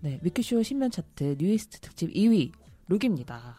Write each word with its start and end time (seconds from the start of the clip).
네, 0.00 0.18
뮤큐쇼 0.22 0.62
신면 0.62 0.90
차트 0.90 1.36
뉴이스트 1.38 1.80
특집 1.80 2.12
2위 2.12 2.52
룩입니다. 2.88 3.56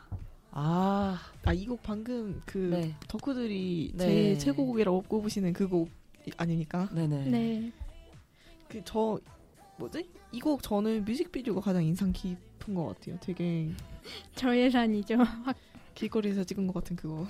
아, 0.51 1.19
아 1.43 1.53
이 1.53 1.65
곡 1.65 1.81
방금 1.83 2.41
그 2.45 2.57
네. 2.57 2.95
덕후들이 3.07 3.93
네. 3.95 4.05
제일 4.05 4.39
최고곡이라고 4.39 5.01
꼽으시는 5.03 5.53
그 5.53 5.67
곡 5.67 5.89
아닙니까? 6.37 6.89
네네. 6.93 7.25
네. 7.29 7.71
그 8.69 8.81
저 8.83 9.19
뭐지? 9.77 10.09
이 10.31 10.39
곡 10.39 10.61
저는 10.63 11.03
뮤직비디오가 11.05 11.61
가장 11.61 11.83
인상 11.83 12.11
깊 12.11 12.37
은 12.67 12.75
것 12.75 12.87
같아요. 12.99 13.17
되게 13.21 13.69
저예산이죠. 14.35 15.15
확. 15.17 15.55
길거리에서 15.93 16.43
찍은 16.43 16.67
것 16.67 16.73
같은 16.73 16.95
그거 16.95 17.25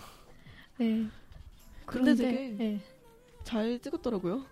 네. 0.78 1.06
그런데, 1.86 2.16
되게 2.16 2.50
네. 2.58 2.82
잘 3.44 3.80
찍었더라고요. 3.80 4.44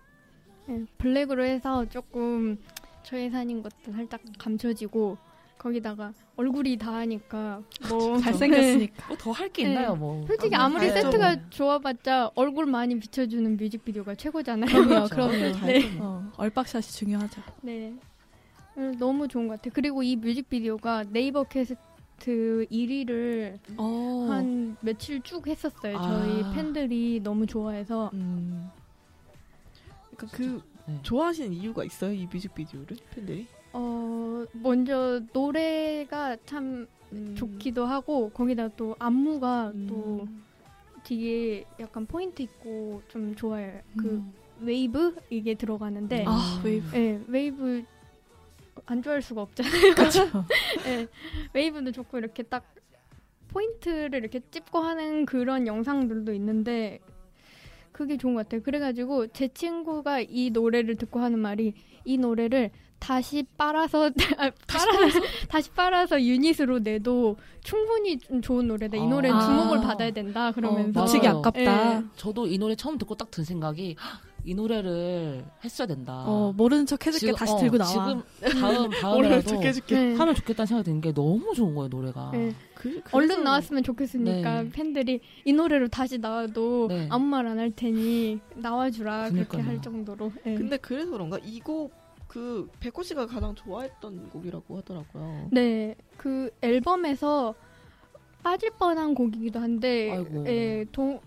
네, 0.66 0.84
블랙으로 0.98 1.44
해서 1.44 1.84
조금 1.88 2.56
저예산인 3.02 3.62
것도 3.62 3.92
살짝 3.92 4.20
감춰지고 4.38 5.18
거기다가 5.58 6.12
얼굴이 6.36 6.76
다 6.76 6.94
하니까 6.94 7.62
뭐 7.88 8.18
잘생겼으니까. 8.20 9.08
뭐 9.08 9.16
더 9.18 9.32
할게 9.32 9.64
네. 9.64 9.70
있나요, 9.70 9.96
뭐. 9.96 10.24
솔직히 10.26 10.54
아, 10.54 10.64
아무리 10.64 10.88
세트가 10.90 11.36
뭐. 11.36 11.44
좋아봤자 11.50 12.30
얼굴 12.34 12.66
많이 12.66 12.98
비춰주는 12.98 13.56
뮤직비디오가 13.56 14.14
최고잖아요. 14.14 14.70
그럼요. 14.70 15.08
그럼요. 15.08 15.52
다 15.52 15.66
네. 15.66 15.98
어, 15.98 16.30
얼박샷이 16.36 16.82
중요하죠. 16.84 17.42
네. 17.62 17.94
음, 18.76 18.96
너무 18.98 19.28
좋은 19.28 19.48
것 19.48 19.56
같아요. 19.56 19.72
그리고 19.74 20.02
이 20.02 20.16
뮤직비디오가 20.16 21.04
네이버 21.04 21.44
캐스트 21.44 22.66
1위를 22.70 23.58
어. 23.76 24.26
한 24.30 24.76
며칠 24.80 25.20
쭉 25.22 25.46
했었어요. 25.46 25.96
아. 25.98 26.02
저희 26.02 26.54
팬들이 26.54 27.20
너무 27.22 27.46
좋아해서. 27.46 28.10
음. 28.14 28.70
그러니까 30.16 30.36
그 30.36 30.62
네. 30.86 30.98
좋아하시는 31.02 31.52
이유가 31.52 31.84
있어요? 31.84 32.12
이 32.12 32.26
뮤직비디오를 32.26 32.96
팬들이? 33.14 33.46
어, 33.72 34.44
먼저 34.52 35.20
노래가 35.32 36.36
참 36.46 36.86
음. 37.12 37.34
좋기도 37.36 37.84
하고 37.86 38.30
거기다 38.30 38.68
또 38.76 38.94
안무가 38.98 39.72
음. 39.74 39.86
또 39.88 40.28
되게 41.04 41.64
약간 41.80 42.06
포인트 42.06 42.42
있고 42.42 43.02
좀 43.08 43.34
좋아요. 43.34 43.80
그 43.96 44.06
음. 44.06 44.32
웨이브 44.60 45.16
이게 45.30 45.54
들어가는데 45.54 46.24
아, 46.26 46.60
웨이브. 46.64 46.90
네, 46.92 47.20
웨이브 47.26 47.84
안 48.86 49.02
좋아할 49.02 49.22
수가 49.22 49.42
없잖아요. 49.42 49.94
그렇죠. 49.94 50.28
네, 50.84 51.06
웨이브도 51.52 51.92
좋고 51.92 52.18
이렇게 52.18 52.42
딱 52.42 52.64
포인트를 53.48 54.14
이렇게 54.20 54.40
찝고 54.50 54.78
하는 54.80 55.26
그런 55.26 55.66
영상들도 55.66 56.32
있는데 56.34 56.98
그게 57.92 58.16
좋은 58.16 58.34
것 58.34 58.44
같아요. 58.44 58.62
그래가지고 58.62 59.28
제 59.28 59.48
친구가 59.48 60.20
이 60.28 60.50
노래를 60.50 60.96
듣고 60.96 61.20
하는 61.20 61.38
말이 61.38 61.74
이 62.04 62.18
노래를 62.18 62.70
다시 62.98 63.44
빨아서 63.56 64.10
아, 64.38 64.50
빨아서 64.66 65.20
다시 65.48 65.70
빨아서 65.70 66.20
유닛으로 66.22 66.80
내도 66.80 67.36
충분히 67.62 68.18
좀 68.18 68.40
좋은 68.42 68.66
노래다. 68.66 68.96
이 68.96 69.00
아. 69.00 69.04
노래는 69.04 69.40
주목을 69.40 69.78
아. 69.78 69.80
받아야 69.82 70.10
된다. 70.10 70.50
그러면서 70.52 71.00
어, 71.00 71.04
놓치기. 71.04 71.26
아깝다. 71.28 72.00
네. 72.00 72.04
저도 72.16 72.46
이 72.46 72.58
노래 72.58 72.74
처음 72.74 72.98
듣고 72.98 73.14
딱 73.14 73.30
든 73.30 73.44
생각이 73.44 73.96
헉, 74.00 74.20
이 74.46 74.54
노래를 74.54 75.44
했어야 75.64 75.86
된다. 75.86 76.24
어, 76.26 76.52
모르는 76.54 76.84
척 76.86 77.06
해줄게 77.06 77.26
지금, 77.28 77.34
다시 77.38 77.52
어, 77.52 77.56
들고 77.58 77.78
나와. 77.78 77.90
지금 77.90 78.22
다음 78.60 78.76
오늘 78.86 78.90
다음에라도 79.00 79.36
어떻게 79.54 79.68
해줄게? 79.68 79.94
네. 79.96 80.14
하면 80.14 80.34
좋겠다는 80.34 80.66
생각이 80.66 80.84
드는 80.84 81.00
게 81.00 81.12
너무 81.14 81.54
좋은 81.54 81.74
거예요 81.74 81.88
노래가. 81.88 82.30
네. 82.32 82.52
그, 82.74 82.90
그래서- 83.02 83.16
얼른 83.16 83.42
나왔으면 83.44 83.82
좋겠으니까 83.82 84.62
네. 84.64 84.70
팬들이 84.70 85.20
이 85.44 85.52
노래로 85.52 85.88
다시 85.88 86.18
나와도 86.18 86.88
네. 86.88 87.06
아무 87.10 87.24
말 87.24 87.46
안 87.46 87.58
할 87.58 87.70
테니 87.70 88.40
나와주라 88.56 89.30
그렇게 89.30 89.44
그러니까요. 89.48 89.62
할 89.64 89.82
정도로. 89.82 90.32
네. 90.44 90.54
근데 90.56 90.76
그래서 90.76 91.10
그런가 91.10 91.38
이곡 91.42 91.92
그 92.28 92.68
백호 92.80 93.02
씨가 93.02 93.26
가장 93.26 93.54
좋아했던 93.54 94.28
곡이라고 94.30 94.78
하더라고요. 94.78 95.48
네, 95.52 95.94
그 96.16 96.50
앨범에서 96.62 97.54
빠질 98.42 98.70
뻔한 98.78 99.14
곡이기도 99.14 99.58
한데, 99.60 100.10
아이고. 100.10 100.44
예, 100.48 100.84
동, 100.92 101.18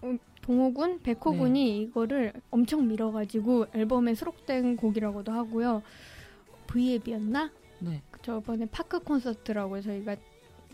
동호군, 0.47 1.01
백호군이 1.03 1.63
네. 1.63 1.77
이거를 1.77 2.33
엄청 2.49 2.87
밀어가지고 2.87 3.67
앨범에 3.73 4.15
수록된 4.15 4.77
곡이라고도 4.77 5.31
하고요. 5.31 5.83
V앱이었나? 6.67 7.51
네. 7.79 8.01
저번에 8.23 8.65
파크 8.65 8.99
콘서트라고 8.99 9.81
저희가 9.81 10.15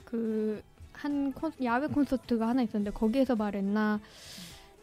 그 0.06 0.63
한 1.03 1.33
야외 1.62 1.88
콘서트가 1.88 2.47
하나 2.47 2.62
있었는데 2.62 2.91
거기에서 2.91 3.35
말했나 3.35 4.00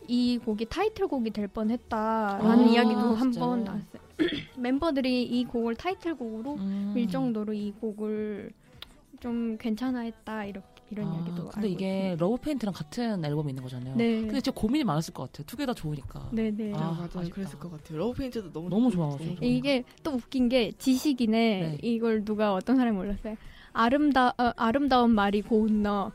이 0.07 0.39
곡이 0.39 0.67
타이틀곡이 0.67 1.31
될 1.31 1.49
뻔했다라는 1.49 2.65
아, 2.65 2.69
이야기도 2.69 3.15
한? 3.15 3.31
번 3.31 3.65
나왔어요. 3.65 4.03
멤버들이 4.59 5.23
이 5.23 5.45
곡을 5.45 5.77
타이틀곡으로 5.77 6.55
음. 6.57 6.93
밀 6.95 7.09
정도로 7.09 7.55
이 7.55 7.73
곡을 7.81 8.53
좀 9.21 9.57
괜찮아했다 9.59 10.45
이렇게 10.47 10.69
이런 10.91 11.07
아, 11.09 11.15
이야기도 11.17 11.49
근데 11.51 11.59
알고 11.59 11.69
이게 11.69 11.97
있습니다. 11.99 12.25
Love 12.25 12.37
Paint랑 12.39 12.75
같은 12.75 13.25
앨범이 13.25 13.51
있는 13.51 13.63
거잖아요. 13.63 13.95
네. 13.97 14.21
근데 14.21 14.35
진짜 14.41 14.51
고민이 14.53 14.85
많았을 14.85 15.15
것 15.15 15.25
같아요. 15.25 15.47
두 15.47 15.57
개 15.57 15.67
다 15.67 15.73
좋으니까. 15.75 16.29
네네 16.33 16.75
아, 16.75 16.79
아, 16.79 16.81
맞아요. 16.93 17.09
아쉽다. 17.17 17.35
그랬을 17.35 17.59
것 17.59 17.71
같아요. 17.71 17.99
Love 17.99 18.15
Paint도 18.19 18.53
너무 18.53 18.69
너무 18.69 18.91
좋아서. 18.91 19.19
너무 19.19 19.37
이게 19.41 19.85
또 20.03 20.13
웃긴 20.13 20.49
게 20.49 20.73
지식이네 20.73 21.61
네. 21.61 21.79
이걸 21.83 22.25
누가 22.25 22.55
어떤 22.55 22.77
사람이 22.77 22.97
몰랐어요. 22.97 23.37
아름다 23.73 24.35
어, 24.37 24.53
아름다운 24.57 25.11
말이 25.13 25.43
고운 25.43 25.83
너 25.83 26.09
아, 26.09 26.13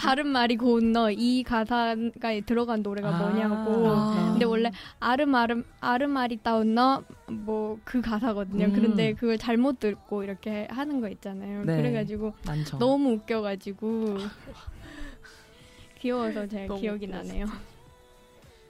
다른 0.00 0.28
말이 0.28 0.56
고운 0.56 0.92
너이 0.92 1.42
가사가 1.42 2.40
들어간 2.46 2.82
노래가 2.82 3.14
아. 3.14 3.18
뭐냐고. 3.18 3.88
아. 3.90 4.30
근데 4.32 4.44
원래 4.44 4.70
아름아름 5.00 5.64
아름아리 5.80 6.38
따운 6.42 6.74
너 6.74 7.02
뭐 7.28 7.78
그 7.84 8.00
가사거든요. 8.00 8.66
음. 8.66 8.72
그런데 8.72 9.12
그걸 9.14 9.38
잘못 9.38 9.78
듣고 9.80 10.22
이렇게 10.22 10.66
하는 10.70 11.00
거 11.00 11.08
있잖아요. 11.08 11.64
네. 11.64 11.76
그래가지고 11.76 12.34
많죠. 12.46 12.78
너무 12.78 13.12
웃겨가지고 13.12 14.16
귀여워서 16.00 16.46
제가 16.46 16.76
기억이 16.76 17.06
웃겼어. 17.06 17.22
나네요. 17.24 17.46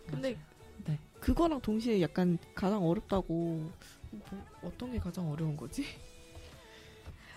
근데 0.08 0.36
네. 0.84 0.98
그거랑 1.20 1.60
동시에 1.60 2.00
약간 2.00 2.38
가장 2.54 2.86
어렵다고 2.86 3.70
뭐, 4.10 4.22
어떤 4.62 4.92
게 4.92 4.98
가장 4.98 5.30
어려운 5.30 5.56
거지? 5.56 5.84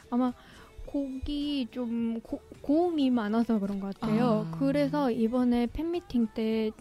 아마 0.09 0.31
곡이 0.87 1.67
좀 1.71 2.19
고, 2.21 2.39
고음이 2.61 3.11
많아서 3.11 3.59
그런 3.59 3.79
것 3.79 3.93
같아요. 3.93 4.47
아. 4.49 4.57
그래서 4.57 5.11
이번에 5.11 5.67
팬미팅 5.67 6.27
때 6.33 6.71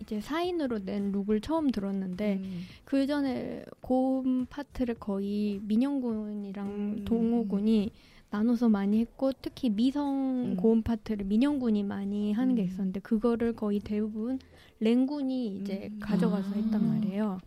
이제 0.00 0.20
4인으로 0.20 0.84
낸 0.84 1.10
곡을 1.12 1.40
처음 1.40 1.70
들었는데 1.70 2.40
음. 2.42 2.60
그 2.84 3.06
전에 3.06 3.64
고음 3.80 4.46
파트를 4.46 4.94
거의 4.94 5.60
민현군이랑 5.64 6.66
음. 6.66 7.04
동호군이 7.04 7.90
나눠서 8.30 8.68
많이 8.68 9.00
했고 9.00 9.32
특히 9.40 9.70
미성 9.70 10.52
음. 10.52 10.56
고음 10.56 10.82
파트를 10.82 11.26
민현군이 11.26 11.82
많이 11.82 12.32
하는 12.32 12.54
게 12.54 12.62
음. 12.62 12.66
있었는데 12.66 13.00
그거를 13.00 13.54
거의 13.54 13.80
대부분 13.80 14.38
렌군이 14.80 15.58
이제 15.58 15.88
음. 15.92 15.98
가져가서 16.00 16.50
아. 16.50 16.54
했단 16.54 16.86
말이에요. 16.86 17.38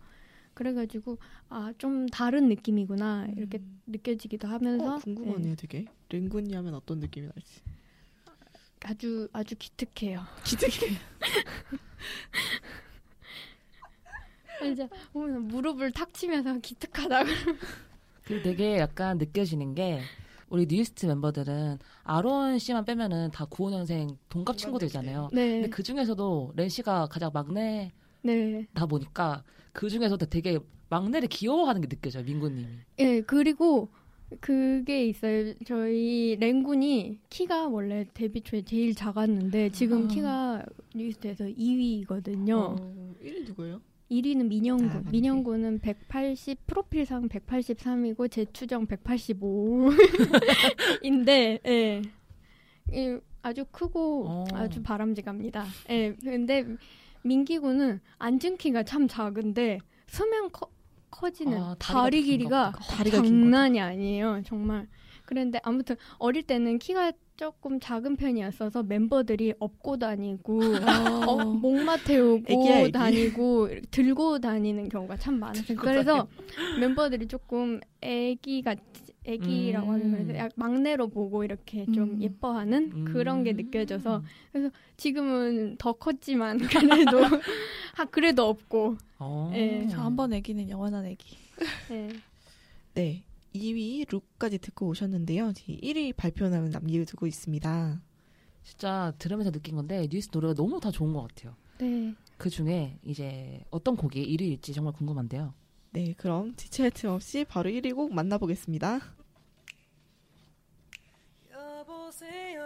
그래가지고 0.64 1.16
아 1.48 1.72
좀 1.78 2.06
다른 2.08 2.48
느낌이구나 2.50 3.28
이렇게 3.34 3.56
음. 3.58 3.80
느껴지기도 3.86 4.46
하면서 4.46 4.96
어, 4.96 4.98
궁금하네요, 4.98 5.54
되게. 5.56 5.86
렌군이 6.10 6.52
하면 6.54 6.74
어떤 6.74 6.98
느낌이 7.00 7.26
날지. 7.28 7.62
아주 8.84 9.26
아주 9.32 9.54
기특해요. 9.58 10.20
기특해. 10.44 10.96
이제 14.70 14.86
보면 15.14 15.48
무릎을 15.48 15.92
탁 15.92 16.12
치면서 16.12 16.58
기특하다. 16.58 17.24
그리고 18.24 18.42
되게 18.42 18.76
약간 18.78 19.16
느껴지는 19.16 19.74
게 19.74 20.02
우리 20.50 20.66
뉴이스트 20.68 21.06
멤버들은 21.06 21.78
아론 22.04 22.58
씨만 22.58 22.84
빼면은 22.84 23.30
다 23.30 23.46
95년생 23.46 24.18
동갑 24.28 24.58
친구들이잖아요. 24.58 25.30
네, 25.32 25.52
근데 25.62 25.70
그 25.70 25.82
중에서도 25.82 26.52
렌 26.56 26.68
씨가 26.68 27.06
가장 27.06 27.30
막내다 27.32 27.92
네, 28.24 28.66
보니까 28.90 29.42
그 29.72 29.88
중에서도 29.88 30.24
되게 30.26 30.58
막내를 30.88 31.28
귀여워하는 31.28 31.80
게 31.80 31.88
느껴져요, 31.88 32.24
민구님이. 32.24 32.66
예 32.98 33.20
그리고 33.22 33.88
그게 34.40 35.06
있어요. 35.06 35.54
저희 35.66 36.36
랭군이 36.38 37.18
키가 37.30 37.66
원래 37.68 38.06
데뷔 38.14 38.42
초에 38.42 38.62
제일 38.62 38.94
작았는데 38.94 39.70
지금 39.70 40.04
아. 40.04 40.08
키가 40.08 40.64
뉴이스트에서 40.94 41.46
2위거든요. 41.46 42.52
어, 42.52 43.14
1위 43.22 43.46
누구예요? 43.46 43.80
1위는 44.10 44.48
민영군. 44.48 44.90
아. 44.90 45.02
민영군은 45.10 45.78
180 45.80 46.66
프로필상 46.66 47.28
183이고 47.28 48.30
제 48.30 48.44
추정 48.52 48.86
185인데 48.86 51.60
예. 51.66 52.02
이 52.92 53.18
아주 53.42 53.64
크고 53.70 54.24
어. 54.26 54.44
아주 54.52 54.82
바람직합니다. 54.82 55.64
예. 55.90 56.14
근데 56.22 56.64
민기군은 57.22 58.00
앉은 58.18 58.56
키가 58.58 58.82
참 58.84 59.08
작은데 59.08 59.78
수면 60.06 60.50
커, 60.50 60.68
커지는 61.10 61.58
아, 61.60 61.76
다리 61.78 62.22
길이가. 62.22 62.72
다리가 62.88 63.22
긴 63.22 63.42
장난이 63.42 63.80
아니에요. 63.80 64.42
정말 64.44 64.88
그런데 65.24 65.60
아무튼 65.62 65.96
어릴 66.18 66.42
때는 66.42 66.78
키가 66.78 67.12
조금 67.36 67.78
작은 67.80 68.16
편이었어서 68.16 68.82
멤버들이 68.82 69.54
업고 69.60 69.96
다니고 69.96 70.60
어, 71.26 71.44
목마 71.44 71.96
태우고 71.96 72.44
애기야, 72.52 72.80
애기. 72.80 72.92
다니고 72.92 73.68
들고 73.90 74.40
다니는 74.40 74.88
경우가 74.88 75.16
참 75.16 75.38
많았어요. 75.38 75.78
그래서 75.78 76.28
멤버들이 76.80 77.28
조금 77.28 77.80
애기 78.02 78.60
같 78.62 78.78
애기라고 79.32 79.86
음. 79.88 79.92
하는 79.92 80.10
그래서 80.12 80.36
약 80.36 80.52
막내로 80.56 81.08
보고 81.08 81.44
이렇게 81.44 81.84
좀 81.86 82.14
음. 82.14 82.22
예뻐하는 82.22 82.92
음. 82.92 83.04
그런 83.04 83.44
게 83.44 83.52
느껴져서 83.52 84.22
지금은 84.96 85.76
더 85.78 85.92
컸지만 85.92 86.58
그래도 86.68 87.18
아 87.96 88.04
그래도 88.10 88.48
없고 88.48 88.96
어. 89.18 89.50
예. 89.54 89.86
저한번 89.88 90.32
애기는 90.32 90.68
영원한 90.68 91.06
애기. 91.06 91.36
예. 91.90 92.08
네. 92.94 93.24
2위 93.54 94.06
룩까지 94.08 94.58
듣고 94.58 94.86
오셨는데요. 94.88 95.52
1위 95.52 96.14
발표는 96.16 96.70
남겨두고 96.70 97.26
있습니다. 97.26 98.00
진짜 98.62 99.12
들으면서 99.18 99.50
느낀 99.50 99.74
건데 99.74 100.06
뉴스 100.08 100.28
노래가 100.32 100.54
너무 100.54 100.80
다 100.80 100.90
좋은 100.90 101.12
것 101.12 101.22
같아요. 101.22 101.56
네. 101.78 102.14
그 102.36 102.48
중에 102.48 102.98
이제 103.02 103.64
어떤 103.70 103.96
곡이 103.96 104.36
1위일지 104.36 104.74
정말 104.74 104.92
궁금한데요. 104.92 105.52
네, 105.92 106.14
그럼 106.16 106.54
지체할 106.56 106.92
틈 106.92 107.10
없이 107.10 107.44
바로 107.44 107.68
1위 107.68 107.94
곡 107.94 108.14
만나보겠습니다. 108.14 109.00
여보세요 111.90 112.62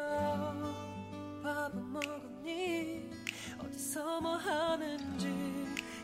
밥은 1.42 1.92
먹었니 1.92 3.10
어디서 3.58 4.20
뭐 4.20 4.32
하는지 4.36 5.28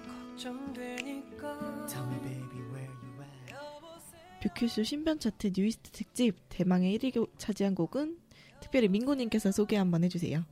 걱정되니까 0.06 1.86
Tell 1.86 2.06
me 2.08 2.18
baby 2.22 2.60
where 2.72 2.88
you 3.02 3.22
at 3.22 4.48
뷰큐쇼 4.48 4.84
신변 4.84 5.18
차트 5.18 5.52
뉴이스트 5.54 5.90
특집 5.90 6.36
대망의 6.48 6.98
1위 6.98 7.14
고- 7.14 7.28
차지한 7.36 7.74
곡은 7.74 8.16
특별히 8.60 8.88
민고님께서 8.88 9.52
소개 9.52 9.76
한번 9.76 10.02
해주세요. 10.04 10.42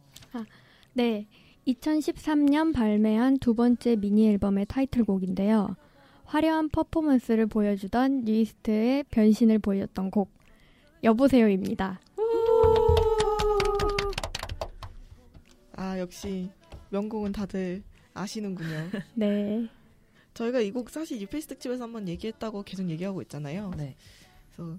네. 0.92 1.26
2013년 1.66 2.74
발매한 2.74 3.38
두 3.38 3.54
번째 3.54 3.96
미니 3.96 4.28
앨범의 4.28 4.66
타이틀곡인데요. 4.66 5.76
화려한 6.24 6.68
퍼포먼스를 6.70 7.46
보여주던 7.46 8.24
뉴이스트의 8.24 9.04
변신을 9.04 9.58
보였던 9.58 10.10
곡 10.10 10.30
여보세요입니다. 11.04 12.00
아 15.98 16.00
역시 16.00 16.48
명곡은 16.90 17.32
다들 17.32 17.82
아시는군요. 18.14 18.90
네. 19.14 19.66
저희가 20.34 20.60
이 20.60 20.70
곡 20.70 20.90
사실 20.90 21.20
유페이스 21.20 21.48
특집에서 21.48 21.84
한번 21.84 22.06
얘기했다고 22.08 22.62
계속 22.62 22.88
얘기하고 22.88 23.20
있잖아요. 23.22 23.72
네. 23.76 23.96
그래서 24.54 24.78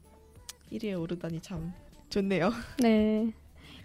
1위에 0.72 1.00
오르다니 1.00 1.42
참 1.42 1.74
좋네요. 2.10 2.52
네. 2.80 3.32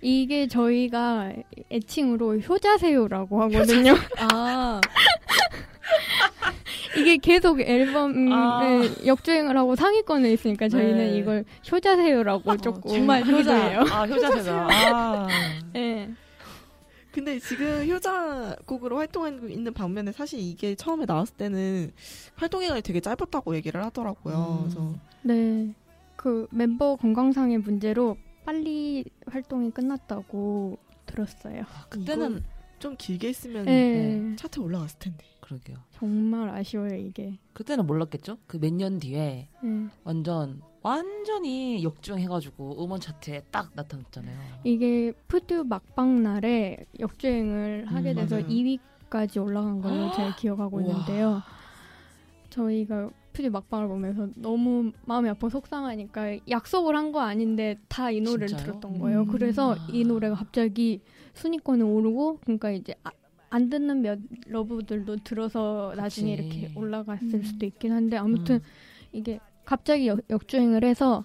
이게 0.01 0.47
저희가 0.47 1.33
애칭으로 1.73 2.39
효자세요라고 2.41 3.43
하거든요. 3.43 3.95
아, 4.19 4.81
이게 6.97 7.17
계속 7.17 7.61
앨범에 7.61 8.31
아. 8.33 8.83
역주행을 9.05 9.57
하고 9.57 9.75
상위권에 9.75 10.33
있으니까 10.35 10.69
저희는 10.69 10.97
네. 10.99 11.19
이걸 11.19 11.45
효자세요라고 11.71 12.57
조금 12.59 12.91
정말 12.93 13.23
하기도 13.23 13.39
효자. 13.39 13.69
해요. 13.69 13.85
아 13.91 14.05
효자세가. 14.07 14.69
아. 14.71 15.27
네. 15.73 16.11
근데 17.15 17.39
지금 17.39 17.89
효자곡으로 17.89 18.97
활동하고 18.99 19.49
있는 19.49 19.73
반면에 19.73 20.11
사실 20.11 20.41
이게 20.41 20.75
처음에 20.75 21.05
나왔을 21.07 21.37
때는 21.37 21.93
활동 22.35 22.61
기간이 22.63 22.83
되게 22.83 23.01
짧았다고 23.01 23.55
얘기를 23.55 23.83
하더라고요. 23.85 24.35
음. 24.37 24.65
그래서 24.65 24.95
네. 25.23 25.75
그 26.17 26.49
멤버 26.51 26.97
건강상의 26.97 27.59
문제로 27.59 28.17
빨리 28.45 29.05
활동이 29.27 29.71
끝났다고 29.71 30.77
들었어요. 31.07 31.63
아, 31.63 31.87
그때는 31.89 32.31
이건 32.31 32.45
좀 32.81 32.97
길게 32.99 33.29
했으면 33.29 33.65
네. 33.67 34.35
차트 34.37 34.59
올라갔을 34.59 34.99
텐데. 34.99 35.25
그러게요. 35.41 35.77
정말 35.93 36.49
아쉬워요, 36.49 36.95
이게. 36.97 37.39
그때는 37.53 37.87
몰랐겠죠. 37.87 38.39
그 38.47 38.57
몇 38.59 38.73
년 38.73 38.99
뒤에 38.99 39.49
네. 39.63 39.87
완전 40.03 40.61
완전히 40.85 41.83
역주행해가지고 41.83 42.85
음원 42.85 43.01
차트에 43.01 43.43
딱 43.51 43.71
나타났잖아요. 43.75 44.37
이게 44.65 45.13
프듀 45.27 45.55
막방 45.55 46.23
날에 46.23 46.85
역주행을 47.01 47.87
하게 47.87 48.11
음, 48.11 48.17
돼서 48.17 48.37
맞아요. 48.37 48.47
2위까지 48.49 49.43
올라간 49.43 49.81
걸로 49.81 50.13
제가 50.13 50.37
기억하고. 50.37 50.81
있는데요. 50.83 51.43
저희가 52.51 53.09
프듀 53.33 53.49
막방을 53.49 53.89
보면서 53.89 54.29
너무 54.37 54.93
마음이 55.07 55.29
아파 55.31 55.49
속상하니까 55.49 56.39
약속을 56.49 56.95
한 56.95 57.11
거 57.13 57.21
아닌데 57.21 57.79
다 57.89 58.11
이 58.11 58.21
노래를 58.21 58.49
진짜요? 58.49 58.67
들었던 58.67 58.99
거예요. 58.99 59.21
음. 59.23 59.27
그래서 59.27 59.77
이 59.91 60.05
노래가 60.05 60.35
갑자기 60.37 61.01
순위권에 61.33 61.83
오르고 61.83 62.41
그러니까 62.45 62.71
이제 62.71 62.95
아- 63.05 63.11
안 63.51 63.71
듣는 63.71 64.03
몇 64.03 64.19
러브들도 64.47 65.17
들어서 65.25 65.95
나중에 65.97 66.37
그치. 66.37 66.59
이렇게 66.59 66.73
올라갔을 66.79 67.35
음. 67.37 67.43
수도 67.43 67.65
있긴 67.67 67.93
한데 67.93 68.17
아무튼 68.19 68.57
음. 68.57 68.61
이게 69.13 69.41
갑자기 69.65 70.09
역, 70.09 70.21
역주행을 70.31 70.85
해서 70.85 71.25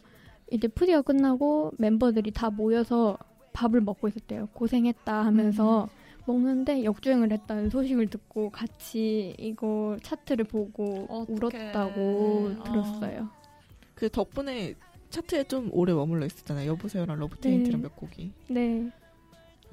이제 0.52 0.68
프듀가 0.68 1.02
끝나고 1.04 1.72
멤버들이 1.78 2.32
다 2.32 2.50
모여서 2.50 3.18
밥을 3.54 3.82
먹고 3.82 4.08
있었대요. 4.08 4.48
고생했다 4.54 5.26
하면서 5.26 5.90
먹는데 6.26 6.84
역주행을 6.84 7.32
했다는 7.32 7.70
소식을 7.70 8.10
듣고 8.10 8.50
같이 8.52 9.36
이거 9.38 9.98
차트를 10.04 10.46
보고 10.46 11.06
어떡해. 11.10 11.70
울었다고 11.72 12.56
아. 12.60 12.64
들었어요. 12.64 13.30
그 13.96 14.10
덕분에 14.10 14.76
차트에 15.10 15.46
좀 15.46 15.70
오래 15.74 15.94
머물러 15.94 16.26
있었잖아요. 16.26 16.70
여보세요랑 16.72 17.20
Love 17.20 17.39
Paint랑 17.39 17.82
네. 17.82 17.88
몇 17.88 17.96
곡이. 17.96 18.32
네. 18.50 18.92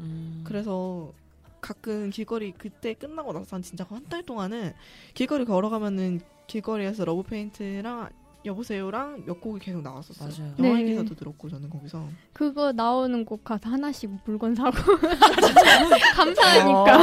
음. 0.01 0.43
그래서 0.45 1.13
가끔 1.61 2.11
길거리 2.11 2.53
그때 2.53 2.95
끝나고 2.95 3.33
나서 3.33 3.57
한 3.57 3.63
진짜 3.63 3.85
한 3.89 4.05
달 4.09 4.23
동안은 4.23 4.73
길거리 5.15 5.45
걸어가면은 5.45 6.21
길거리에서 6.47 7.05
Love 7.05 7.37
Paint랑 7.37 8.09
여보세요랑 8.47 9.25
몇 9.27 9.41
곡이 9.41 9.61
계속 9.61 9.83
나왔었어요. 9.83 10.29
맞아요. 10.29 10.55
영화 10.61 10.79
네. 10.79 10.85
기사도 10.85 11.15
들었고 11.15 11.49
저는 11.49 11.69
거기서 11.69 12.09
그거 12.33 12.73
나오는 12.73 13.25
곳 13.25 13.43
가서 13.45 13.69
하나씩 13.69 14.11
물건 14.25 14.55
사고 14.55 14.77
감사하니까. 16.15 16.99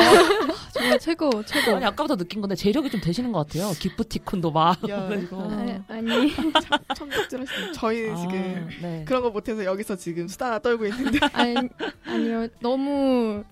정말 0.74 1.00
최고, 1.00 1.44
최고. 1.46 1.76
아니 1.76 1.86
아까부터 1.86 2.16
느낀 2.16 2.42
건데 2.42 2.56
재력이 2.56 2.90
좀 2.90 3.02
되시는 3.02 3.32
것 3.32 3.46
같아요. 3.48 3.72
기프티콘도 3.80 4.52
막. 4.52 4.78
야. 4.90 5.08
그래가지고. 5.08 5.42
아, 5.42 5.84
아니 5.90 6.32
청각질 6.96 7.42
하시는 7.42 7.74
저희는 7.74 8.14
아, 8.14 8.16
지금 8.16 8.70
네. 8.82 9.04
그런 9.06 9.22
거 9.22 9.30
못해서 9.30 9.64
여기서 9.64 9.96
지금 9.96 10.28
수다 10.28 10.60
떨고 10.60 10.86
있는데 10.88 11.20
아니 11.34 11.56
아니요 12.06 12.48
너무 12.62 13.44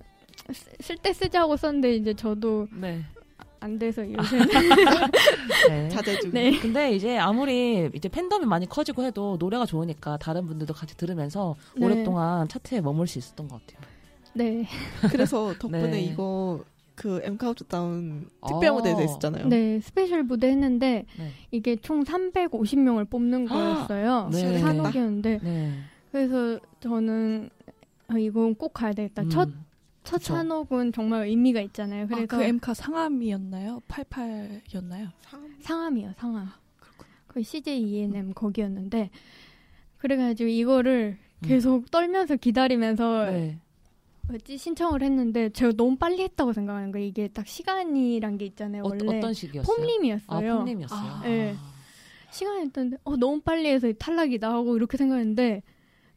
쓸 0.79 0.97
때 0.97 1.13
쓰자고 1.13 1.57
썼는데 1.57 1.95
이제 1.95 2.13
저도 2.13 2.67
네. 2.71 3.03
안 3.61 3.77
돼서 3.77 4.01
요새 4.11 4.39
네. 5.69 5.87
자제 5.89 6.08
중. 6.08 6.31
네. 6.31 6.59
근데 6.59 6.93
이제 6.95 7.17
아무리 7.17 7.89
이제 7.93 8.09
팬덤이 8.09 8.45
많이 8.45 8.67
커지고 8.67 9.03
해도 9.03 9.37
노래가 9.39 9.67
좋으니까 9.67 10.17
다른 10.17 10.47
분들도 10.47 10.73
같이 10.73 10.97
들으면서 10.97 11.55
네. 11.77 11.85
오랫동안 11.85 12.47
차트에 12.47 12.81
머물 12.81 13.07
수 13.07 13.19
있었던 13.19 13.47
것 13.47 13.61
같아요. 13.61 13.87
네. 14.33 14.65
그래서 15.11 15.53
덕분에 15.59 15.91
네. 15.91 16.01
이거 16.01 16.63
그 16.95 17.21
M 17.23 17.37
카운트 17.37 17.63
다운 17.65 18.27
특별 18.47 18.71
어. 18.71 18.73
무대에서 18.73 18.99
했었잖아요. 18.99 19.47
네, 19.47 19.79
스페셜 19.81 20.23
무대 20.23 20.47
했는데 20.49 21.05
네. 21.17 21.31
이게 21.51 21.75
총 21.75 22.03
350명을 22.03 23.09
뽑는 23.11 23.45
거였어요. 23.45 24.29
네. 24.31 24.57
사녹이었는데 24.57 25.39
네. 25.43 25.73
그래서 26.11 26.59
저는 26.79 27.49
아, 28.07 28.17
이건 28.17 28.55
꼭 28.55 28.73
가야 28.73 28.93
되겠다. 28.93 29.23
첫, 29.29 29.47
음. 29.47 29.53
첫 29.53 29.70
그쵸. 30.03 30.33
산옥은 30.33 30.91
정말 30.93 31.27
의미가 31.27 31.61
있잖아요. 31.61 32.03
아, 32.03 32.07
그래서 32.07 32.25
그 32.37 32.43
엠카 32.43 32.73
상암이었나요? 32.73 33.81
88였나요? 33.87 35.11
상- 35.21 35.55
상암이요, 35.61 36.13
상암. 36.17 36.49
그 37.27 37.41
CJ 37.43 37.81
E&M 37.81 38.33
거기였는데 38.33 39.09
그래가지고 39.99 40.49
이거를 40.49 41.17
음. 41.43 41.47
계속 41.47 41.89
떨면서 41.89 42.35
기다리면서 42.35 43.25
네. 43.31 43.57
뭐지 44.27 44.57
신청을 44.57 45.01
했는데 45.01 45.49
제가 45.49 45.73
너무 45.77 45.95
빨리 45.97 46.23
했다고 46.23 46.51
생각하는 46.53 46.91
거예요. 46.91 47.07
이게 47.07 47.27
딱 47.29 47.47
시간이란 47.47 48.37
게 48.37 48.45
있잖아요. 48.45 48.83
어, 48.83 48.89
원래 48.89 49.17
어떤 49.17 49.33
시기였어요? 49.33 49.75
폼님이었어요. 49.75 50.53
아, 50.53 50.57
폼님이었어요. 50.57 50.99
아, 50.99 51.21
네. 51.23 51.55
시간이 52.31 52.67
있던데 52.67 52.97
어 53.03 53.15
너무 53.17 53.41
빨리 53.41 53.67
해서 53.69 53.91
탈락이다 53.91 54.49
하고 54.51 54.75
이렇게 54.77 54.97
생각했는데 54.97 55.63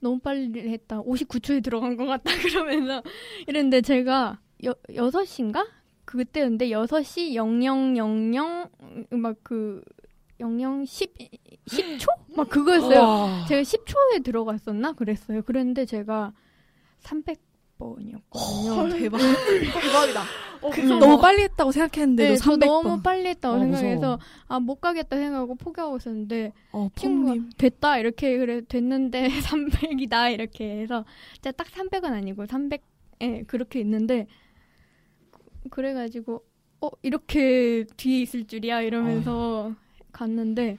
너무 0.05 0.19
빨리 0.19 0.71
했다 0.71 1.01
59초에 1.03 1.65
들어간 1.65 1.97
것 1.97 2.05
같다 2.05 2.31
그러면서 2.43 3.03
이랬는데 3.47 3.81
제가 3.81 4.39
여, 4.65 4.75
6시인가? 4.91 5.67
그때였는데 6.05 6.69
6시 6.69 7.35
0000 7.35 8.69
막그 9.19 9.83
00 10.39 10.85
10 10.87 11.15
10초? 11.67 12.07
막 12.37 12.49
그거였어요. 12.51 12.99
우와. 12.99 13.47
제가 13.49 13.63
10초에 13.63 14.23
들어갔었나 14.23 14.93
그랬어요. 14.93 15.43
그랬는데 15.43 15.87
제가 15.87 16.33
300 16.99 17.39
300번이었거든요. 17.79 18.99
대박. 18.99 19.19
대박이다. 19.83 20.23
어, 20.65 20.71
그, 20.71 20.81
너무 20.81 21.15
막- 21.17 21.21
빨리 21.23 21.43
했다고 21.43 21.73
생각했는데 21.73 22.23
네, 22.31 22.35
도저 22.37 22.53
300번. 22.53 22.67
너무 22.67 23.03
빨리 23.03 23.29
했다고 23.29 23.57
어, 23.57 23.59
생각해서. 23.61 24.19
아 24.49 24.59
못 24.61 24.81
가겠다 24.81 25.17
생각하고 25.17 25.55
포기하고 25.57 25.97
있었는데 25.99 26.53
어, 26.73 26.89
친구가 26.97 27.33
폼림. 27.35 27.51
됐다 27.59 27.99
이렇게 27.99 28.39
그래 28.39 28.63
됐는데 28.67 29.29
300이다 30.09 30.33
이렇게 30.33 30.81
해서 30.81 31.05
진짜 31.35 31.53
딱 31.53 31.67
300은 31.69 32.05
아니고 32.07 32.45
300에 32.47 33.47
그렇게 33.47 33.81
있는데 33.81 34.27
그- 35.31 35.69
그래가지고 35.71 36.43
어 36.81 36.89
이렇게 37.03 37.85
뒤에 37.97 38.21
있을 38.23 38.47
줄이야 38.47 38.81
이러면서 38.83 39.73
갔는데 40.13 40.79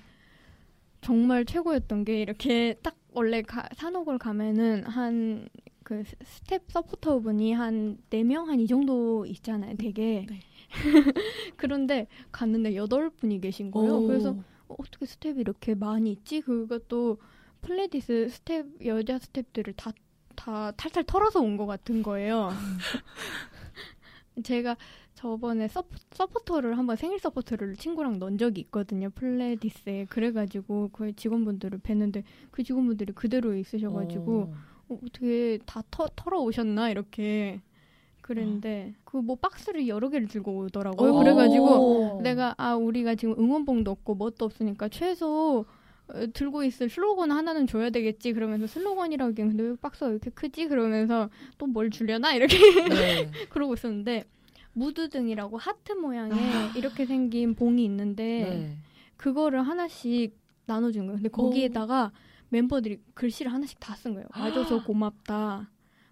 정말 1.01 1.45
최고였던 1.45 2.05
게 2.05 2.21
이렇게 2.21 2.75
딱 2.81 2.95
원래 3.13 3.41
가, 3.43 3.67
사녹을 3.75 4.17
가면은 4.17 4.83
한 4.85 5.47
그 5.85 6.03
스텝 6.23 6.63
서포터 6.71 7.19
분이 7.19 7.53
한 7.53 7.97
4명 8.09 8.47
한 8.47 8.59
이 8.59 8.65
정도 8.67 9.25
있잖아요 9.27 9.75
되게 9.77 10.25
네. 10.27 10.39
그런데 11.55 12.07
갔는데 12.31 12.73
8분이 12.73 13.39
계신 13.41 13.69
거예요 13.71 13.97
오. 13.99 14.07
그래서 14.07 14.31
어, 14.67 14.75
어떻게 14.79 15.05
스텝이 15.05 15.39
이렇게 15.39 15.75
많이 15.75 16.11
있지? 16.11 16.41
그것도 16.41 17.19
플레디스 17.61 18.29
스텝 18.29 18.85
여자 18.85 19.17
스텝들을 19.19 19.73
다 19.73 19.91
다 20.35 20.71
탈탈 20.71 21.05
털어서 21.05 21.39
온 21.39 21.55
것 21.55 21.65
같은 21.65 22.03
거예요. 22.03 22.49
제가 24.43 24.75
저번에 25.13 25.67
서, 25.69 25.83
서포터를 26.11 26.77
한번 26.77 26.97
생일 26.97 27.19
서포터를 27.19 27.77
친구랑 27.77 28.19
넣은 28.19 28.37
적이 28.37 28.61
있거든요. 28.61 29.09
플레디스에 29.11 30.05
그래가지고 30.09 30.89
그 30.91 31.15
직원분들을 31.15 31.79
뵀는데 31.79 32.23
그 32.51 32.63
직원분들이 32.63 33.13
그대로 33.13 33.55
있으셔가지고 33.55 34.41
어, 34.41 34.53
어떻게 34.89 35.59
다 35.65 35.81
터, 35.91 36.07
털어 36.15 36.39
오셨나 36.41 36.89
이렇게 36.89 37.59
그랬는데 38.21 38.93
그뭐 39.03 39.35
박스를 39.35 39.87
여러 39.87 40.09
개를 40.09 40.27
들고 40.27 40.57
오더라고요. 40.57 41.11
오. 41.11 41.19
그래가지고 41.19 42.21
내가 42.23 42.55
아 42.57 42.75
우리가 42.75 43.15
지금 43.15 43.35
응원봉도 43.37 43.91
없고 43.91 44.15
뭣도 44.15 44.45
없으니까 44.45 44.89
최소 44.89 45.65
어, 46.07 46.13
들고 46.33 46.63
있을 46.63 46.89
슬로건 46.89 47.31
하나는 47.31 47.65
줘야 47.67 47.89
되겠지 47.89 48.33
그러면서 48.33 48.67
슬로건이라고 48.67 49.31
하기엔 49.31 49.49
근데 49.49 49.63
왜 49.63 49.75
박스가 49.75 50.07
왜 50.07 50.11
이렇게 50.13 50.29
크지 50.31 50.67
그러면서 50.67 51.29
또 51.57 51.65
뭘 51.67 51.89
주려나 51.89 52.33
이렇게 52.33 52.57
네. 52.89 53.29
그러고 53.49 53.73
있었는데 53.73 54.23
무드등이라고 54.73 55.57
하트 55.57 55.93
모양의 55.93 56.37
이렇게 56.75 57.05
생긴 57.05 57.55
봉이 57.55 57.83
있는데 57.85 58.23
네. 58.23 58.77
그거를 59.17 59.61
하나씩 59.63 60.37
나눠준 60.65 61.05
거예요 61.05 61.15
근데 61.17 61.29
거기에다가 61.29 62.11
멤버들이 62.49 62.99
글씨를 63.13 63.51
하나씩 63.51 63.79
다 63.79 63.95
쓴 63.95 64.13
거예요 64.13 64.27
와줘서 64.35 64.83
고맙다 64.83 65.69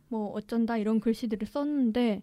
뭐 0.10 0.32
어쩐다 0.34 0.78
이런 0.78 1.00
글씨들을 1.00 1.48
썼는데 1.48 2.22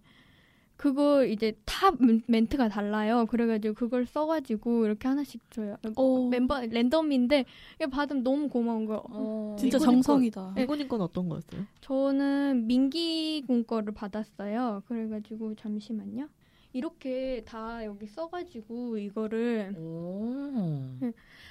그거 0.76 1.26
이제 1.26 1.52
다 1.66 1.90
멘- 1.98 2.22
멘트가 2.26 2.70
달라요. 2.70 3.26
그래가지고 3.26 3.74
그걸 3.74 4.06
써가지고 4.06 4.86
이렇게 4.86 5.08
하나씩 5.08 5.42
줘요. 5.50 5.76
오. 5.96 6.30
멤버 6.30 6.58
랜덤인데 6.64 7.44
이거 7.78 7.90
받으면 7.90 8.22
너무 8.22 8.48
고마운 8.48 8.86
거예요. 8.86 9.02
어. 9.10 9.56
진짜 9.58 9.78
정성이다. 9.78 10.54
네. 10.56 10.62
이건이 10.62 10.88
건 10.88 11.02
어떤 11.02 11.28
거였어요? 11.28 11.66
저는 11.82 12.66
민기 12.66 13.44
군 13.46 13.66
거를 13.66 13.92
받았어요. 13.92 14.82
그래가지고 14.88 15.54
잠시만요. 15.56 16.30
이렇게 16.72 17.42
다 17.46 17.84
여기 17.84 18.06
써가지고 18.06 18.96
이거를 18.96 19.74
오. 19.76 20.98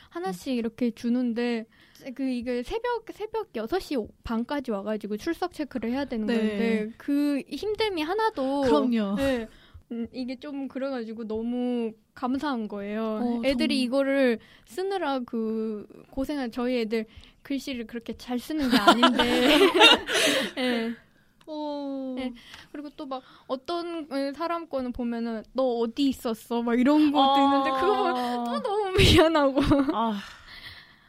하나씩 0.09 0.55
이렇게 0.55 0.91
주는데 0.91 1.65
그 2.15 2.23
이게 2.23 2.63
새벽 2.63 3.05
새벽 3.13 3.53
6시 3.53 4.07
반까지 4.23 4.71
와가지고 4.71 5.17
출석 5.17 5.53
체크를 5.53 5.91
해야 5.91 6.05
되는 6.05 6.25
네. 6.25 6.33
건데 6.35 6.89
그 6.97 7.41
힘듦이 7.51 8.01
하나도 8.01 8.61
그럼요. 8.61 9.15
네. 9.15 9.47
음, 9.91 10.07
이게 10.13 10.35
좀 10.35 10.67
그래가지고 10.67 11.27
너무 11.27 11.91
감사한 12.13 12.67
거예요. 12.67 13.01
어, 13.21 13.41
애들이 13.43 13.77
정- 13.77 13.83
이거를 13.85 14.39
쓰느라 14.65 15.19
그 15.19 15.85
고생한 16.11 16.51
저희 16.51 16.79
애들 16.81 17.05
글씨를 17.41 17.87
그렇게 17.87 18.15
잘 18.17 18.37
쓰는 18.39 18.69
게 18.69 18.77
아닌데. 18.77 19.57
예. 20.57 20.91
오. 21.49 22.13
네. 22.15 22.33
그리고 22.71 22.89
또 22.91 23.05
막 23.05 23.23
어떤 23.47 24.07
사람 24.35 24.67
거는 24.69 24.91
보면은 24.93 25.43
너 25.53 25.63
어디 25.63 26.09
있었어? 26.09 26.61
막 26.61 26.79
이런 26.79 27.11
것도 27.11 27.41
있는데 27.41 27.71
그거 27.71 27.97
보면 27.97 28.43
또 28.45 28.61
너무 28.61 28.91
미안하고. 28.97 29.61
아, 29.93 30.19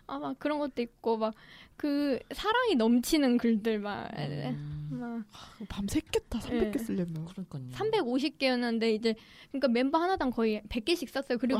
아, 0.06 0.18
막 0.18 0.38
그런 0.38 0.58
것도 0.58 0.80
있고 0.82 1.16
막 1.18 1.34
그 1.76 2.18
사랑이 2.34 2.74
넘치는 2.74 3.38
글들 3.38 3.78
막. 3.78 4.06
음, 4.18 4.86
막 4.90 5.24
밤새겠다 5.70 6.38
300개 6.40 6.72
네. 6.72 6.78
쓰려면. 6.78 7.24
그러니까요. 7.24 7.62
350개였는데 7.72 8.92
이제 8.94 9.14
그러니까 9.50 9.68
멤버 9.68 9.96
하나당 9.96 10.28
거의 10.30 10.60
100개씩 10.68 11.08
썼어요. 11.08 11.38
그리고 11.38 11.58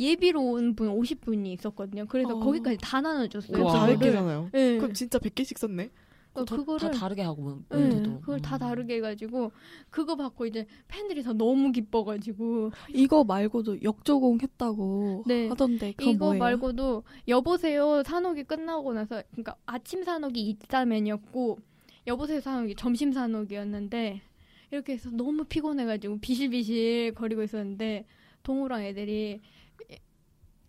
예비로 0.00 0.40
온 0.42 0.74
분 0.74 0.88
50분이 0.88 1.48
있었거든요. 1.58 2.06
그래서 2.08 2.34
어. 2.36 2.40
거기까지 2.40 2.78
다 2.80 3.02
나눠줬어요. 3.02 3.52
그럼 3.52 3.66
그거를. 3.72 3.96
400개잖아요. 3.98 4.50
네. 4.52 4.78
그럼 4.78 4.94
진짜 4.94 5.18
100개씩 5.18 5.58
썼네? 5.58 5.90
다, 6.44 6.56
그거를 6.56 6.90
다 6.90 6.98
다르게 6.98 7.22
하고 7.22 7.62
네, 7.68 7.76
멘트도. 7.78 8.20
그걸 8.20 8.40
다 8.40 8.56
음. 8.56 8.58
다르게 8.58 8.96
해가지고 8.96 9.52
그거 9.90 10.16
받고 10.16 10.46
이제 10.46 10.66
팬들이 10.88 11.22
다 11.22 11.32
너무 11.32 11.72
기뻐가지고 11.72 12.70
이거 12.94 13.24
말고도 13.24 13.82
역조공 13.82 14.40
했다고 14.42 15.24
네. 15.26 15.48
하던데 15.48 15.94
이거 16.00 16.26
뭐예요? 16.26 16.38
말고도 16.38 17.02
여보세요 17.28 18.02
사녹이 18.02 18.44
끝나고 18.44 18.92
나서 18.92 19.22
그러니까 19.32 19.56
아침 19.66 20.04
사녹이 20.04 20.40
있다면이었고 20.48 21.58
여보세요 22.06 22.40
사녹이 22.40 22.74
점심 22.76 23.12
사녹이었는데 23.12 24.22
이렇게 24.70 24.94
해서 24.94 25.10
너무 25.10 25.44
피곤해가지고 25.44 26.18
비실비실 26.20 27.14
거리고 27.14 27.42
있었는데 27.42 28.04
동호랑 28.42 28.82
애들이 28.84 29.40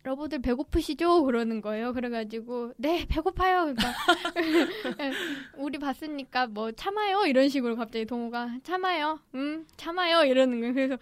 러브들 0.09 0.39
배고프시죠? 0.39 1.23
그러는 1.23 1.61
거예요. 1.61 1.93
그래가지고 1.93 2.73
네 2.77 3.05
배고파요. 3.07 3.75
그러니까 3.75 3.93
우리 5.55 5.77
봤으니까 5.77 6.47
뭐 6.47 6.71
참아요 6.71 7.25
이런 7.27 7.47
식으로 7.47 7.75
갑자기 7.75 8.05
동호가 8.05 8.57
참아요. 8.63 9.19
음 9.35 9.67
참아요 9.77 10.23
이러는 10.23 10.61
거예요. 10.61 10.73
그래서 10.73 10.97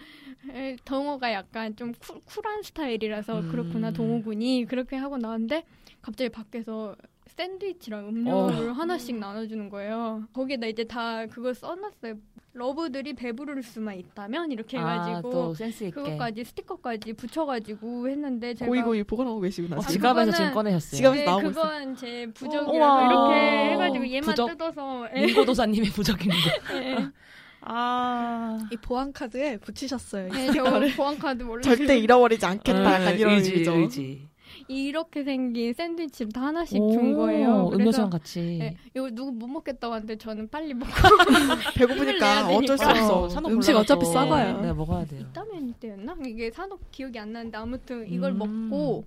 에, 0.49 0.75
동호가 0.83 1.31
약간 1.31 1.73
좀 1.77 1.93
쿨, 1.93 2.19
쿨한 2.25 2.63
스타일이라서 2.63 3.39
음. 3.39 3.49
그렇구나 3.49 3.91
동호군이 3.91 4.65
그렇게 4.65 4.97
하고 4.97 5.17
나왔는데 5.17 5.63
갑자기 6.01 6.29
밖에서 6.29 6.93
샌드위치랑 7.27 8.09
음료를 8.09 8.77
하나씩 8.77 9.17
나눠주는 9.17 9.69
거예요. 9.69 10.27
거기에다 10.33 10.67
이제 10.67 10.83
다 10.83 11.25
그걸 11.27 11.53
써놨어요. 11.55 12.15
러브들이 12.57 13.13
배부를 13.13 13.61
수만 13.63 13.95
있다면 13.97 14.51
이렇게 14.51 14.77
아, 14.77 15.03
해가지고 15.03 15.53
있게. 15.59 15.89
그것까지 15.91 16.43
스티커까지 16.43 17.13
붙여가지고 17.13 18.09
했는데 18.09 18.53
제가 18.55 18.67
고이고이 18.67 19.03
보관하고 19.03 19.39
계시구나. 19.41 19.77
어, 19.77 19.79
아, 19.79 19.87
지갑에서 19.87 20.31
지금 20.31 20.51
꺼내셨어요. 20.53 20.97
지갑- 21.01 21.15
네, 21.15 21.25
나오고 21.25 21.49
있어. 21.51 21.61
그건 21.61 21.95
제 21.95 22.27
부적이라서 22.33 22.71
우와. 22.71 23.05
이렇게 23.05 23.71
해가지고 23.73 24.07
얘만 24.07 24.21
부적? 24.23 24.47
뜯어서 24.49 25.07
예, 25.15 25.25
민고도사님의 25.27 25.89
부적인데. 25.91 26.35
예. 26.73 26.97
아. 27.61 28.57
이 28.71 28.77
보안 28.77 29.11
카드에 29.11 29.57
붙이셨어요. 29.57 30.31
네, 30.31 30.51
저 30.53 30.63
보안 30.95 31.17
카드 31.19 31.43
몰라 31.43 31.61
절대 31.61 31.97
잃어버리지 31.97 32.45
않겠다. 32.45 32.93
약간 32.93 33.19
이런 33.19 33.33
의지. 33.33 33.53
의지. 33.67 34.27
이렇게 34.67 35.23
생긴 35.23 35.73
샌드위치를 35.73 36.31
다 36.31 36.41
하나씩 36.47 36.81
오, 36.81 36.91
준 36.91 37.13
거예요. 37.13 37.69
음료수랑 37.73 38.09
같이. 38.09 38.57
네, 38.59 38.77
이거 38.95 39.09
누구 39.11 39.31
못 39.31 39.47
먹겠다고 39.47 39.93
하는데 39.93 40.15
저는 40.17 40.47
빨리 40.49 40.73
먹고 40.73 40.91
배고프니까 41.75 42.47
어쩔 42.55 42.77
수. 42.77 42.83
없어. 42.85 43.29
산업 43.29 43.51
음식 43.51 43.71
올라가서 43.71 43.93
어차피 43.93 44.05
싸봐요. 44.11 44.61
네, 44.61 44.73
먹어야 44.73 45.05
돼요. 45.05 45.21
있다면 45.21 45.69
이때였나? 45.69 46.15
이게 46.25 46.51
산업 46.51 46.79
기억이 46.91 47.17
안 47.19 47.31
나는데 47.33 47.57
아무튼 47.57 48.07
이걸 48.11 48.31
음. 48.31 48.69
먹고 48.69 49.05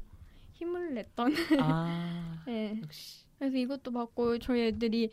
힘을 0.54 0.94
냈던. 0.94 1.34
아. 1.60 2.42
네. 2.46 2.78
역시. 2.82 3.24
그래서 3.38 3.56
이것도 3.56 3.90
받고 3.92 4.38
저희 4.38 4.66
애들이 4.66 5.10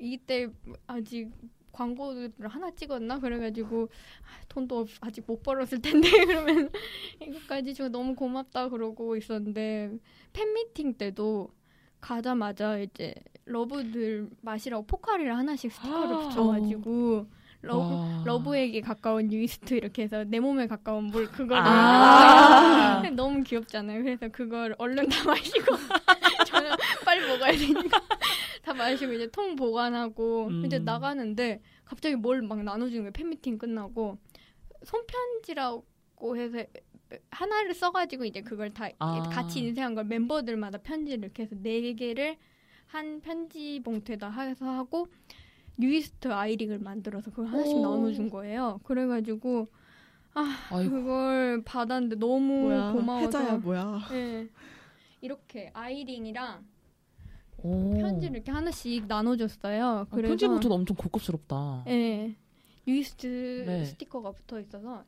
이때 0.00 0.48
아직 0.88 1.30
광고를 1.72 2.32
하나 2.44 2.70
찍었나 2.70 3.18
그래가지고 3.20 3.88
아, 4.22 4.44
돈도 4.48 4.78
없- 4.80 4.88
아직 5.00 5.24
못 5.26 5.42
벌었을 5.42 5.80
텐데 5.80 6.08
그러면 6.26 6.70
이것까지 7.20 7.74
주고 7.74 7.88
너무 7.88 8.14
고맙다 8.14 8.68
그러고 8.68 9.16
있었는데 9.16 9.98
팬 10.32 10.52
미팅 10.54 10.94
때도 10.94 11.50
가자마자 12.00 12.78
이제 12.78 13.14
러브들 13.44 14.28
마시라고 14.42 14.86
포카리를 14.86 15.34
하나씩 15.36 15.72
스티커를 15.72 16.14
아. 16.16 16.18
붙여가지고 16.28 17.26
러브 17.60 17.92
와. 17.94 18.22
러브에게 18.24 18.80
가까운 18.82 19.32
뉴이스트 19.32 19.74
이렇게 19.74 20.02
해서 20.02 20.22
내 20.22 20.38
몸에 20.38 20.68
가까운 20.68 21.06
물 21.06 21.26
그거를 21.26 21.60
아. 21.66 23.02
너무 23.16 23.42
귀엽잖아요. 23.42 24.02
그래서 24.04 24.28
그걸 24.28 24.76
얼른 24.78 25.08
다 25.08 25.24
마시고 25.24 25.74
저는 26.46 26.70
빨리 27.04 27.26
먹어야 27.26 27.50
되니까 27.50 28.00
다 28.68 28.74
마시고 28.74 29.12
이제 29.14 29.30
통 29.30 29.56
보관하고 29.56 30.48
음. 30.48 30.64
이제 30.66 30.78
나가는데 30.78 31.62
갑자기 31.86 32.16
뭘 32.16 32.42
막 32.42 32.62
나눠주는 32.62 33.02
거예요. 33.02 33.12
팬미팅 33.12 33.56
끝나고 33.56 34.18
손편지라고 34.84 36.36
해서 36.36 36.58
하나를 37.30 37.72
써가지고 37.74 38.26
이제 38.26 38.42
그걸 38.42 38.70
다 38.74 38.88
아. 38.98 39.22
같이 39.30 39.60
인쇄한 39.60 39.94
걸 39.94 40.04
멤버들마다 40.04 40.78
편지를 40.78 41.24
이렇게 41.24 41.44
해서 41.44 41.56
네 41.58 41.94
개를 41.94 42.36
한 42.86 43.20
편지 43.22 43.80
봉투에다 43.82 44.30
해서 44.30 44.66
하고 44.66 45.08
뉴이스트 45.78 46.28
아이링을 46.30 46.78
만들어서 46.80 47.30
그걸 47.30 47.46
하나씩 47.46 47.74
오. 47.76 47.82
나눠준 47.82 48.28
거예요. 48.28 48.80
그래가지고 48.84 49.66
아 50.34 50.44
아이고. 50.70 50.90
그걸 50.90 51.62
받았는데 51.64 52.16
너무 52.16 52.64
뭐야 52.64 52.92
고마워서 52.92 53.26
해자야 53.38 53.56
뭐야 53.58 53.98
네. 54.10 54.48
이렇게 55.22 55.70
아이링이랑 55.72 56.58
오. 56.60 56.77
편지를 57.62 58.36
이렇게 58.36 58.50
하나씩 58.52 59.06
나눠줬어요. 59.06 59.86
아, 59.86 60.06
그래서 60.10 60.28
편지부터도 60.28 60.74
엄청 60.74 60.96
고급스럽다. 60.96 61.84
예. 61.88 62.34
뉴이스트 62.86 63.64
네. 63.66 63.84
스티커가 63.84 64.32
붙어 64.32 64.58
있어서 64.60 65.04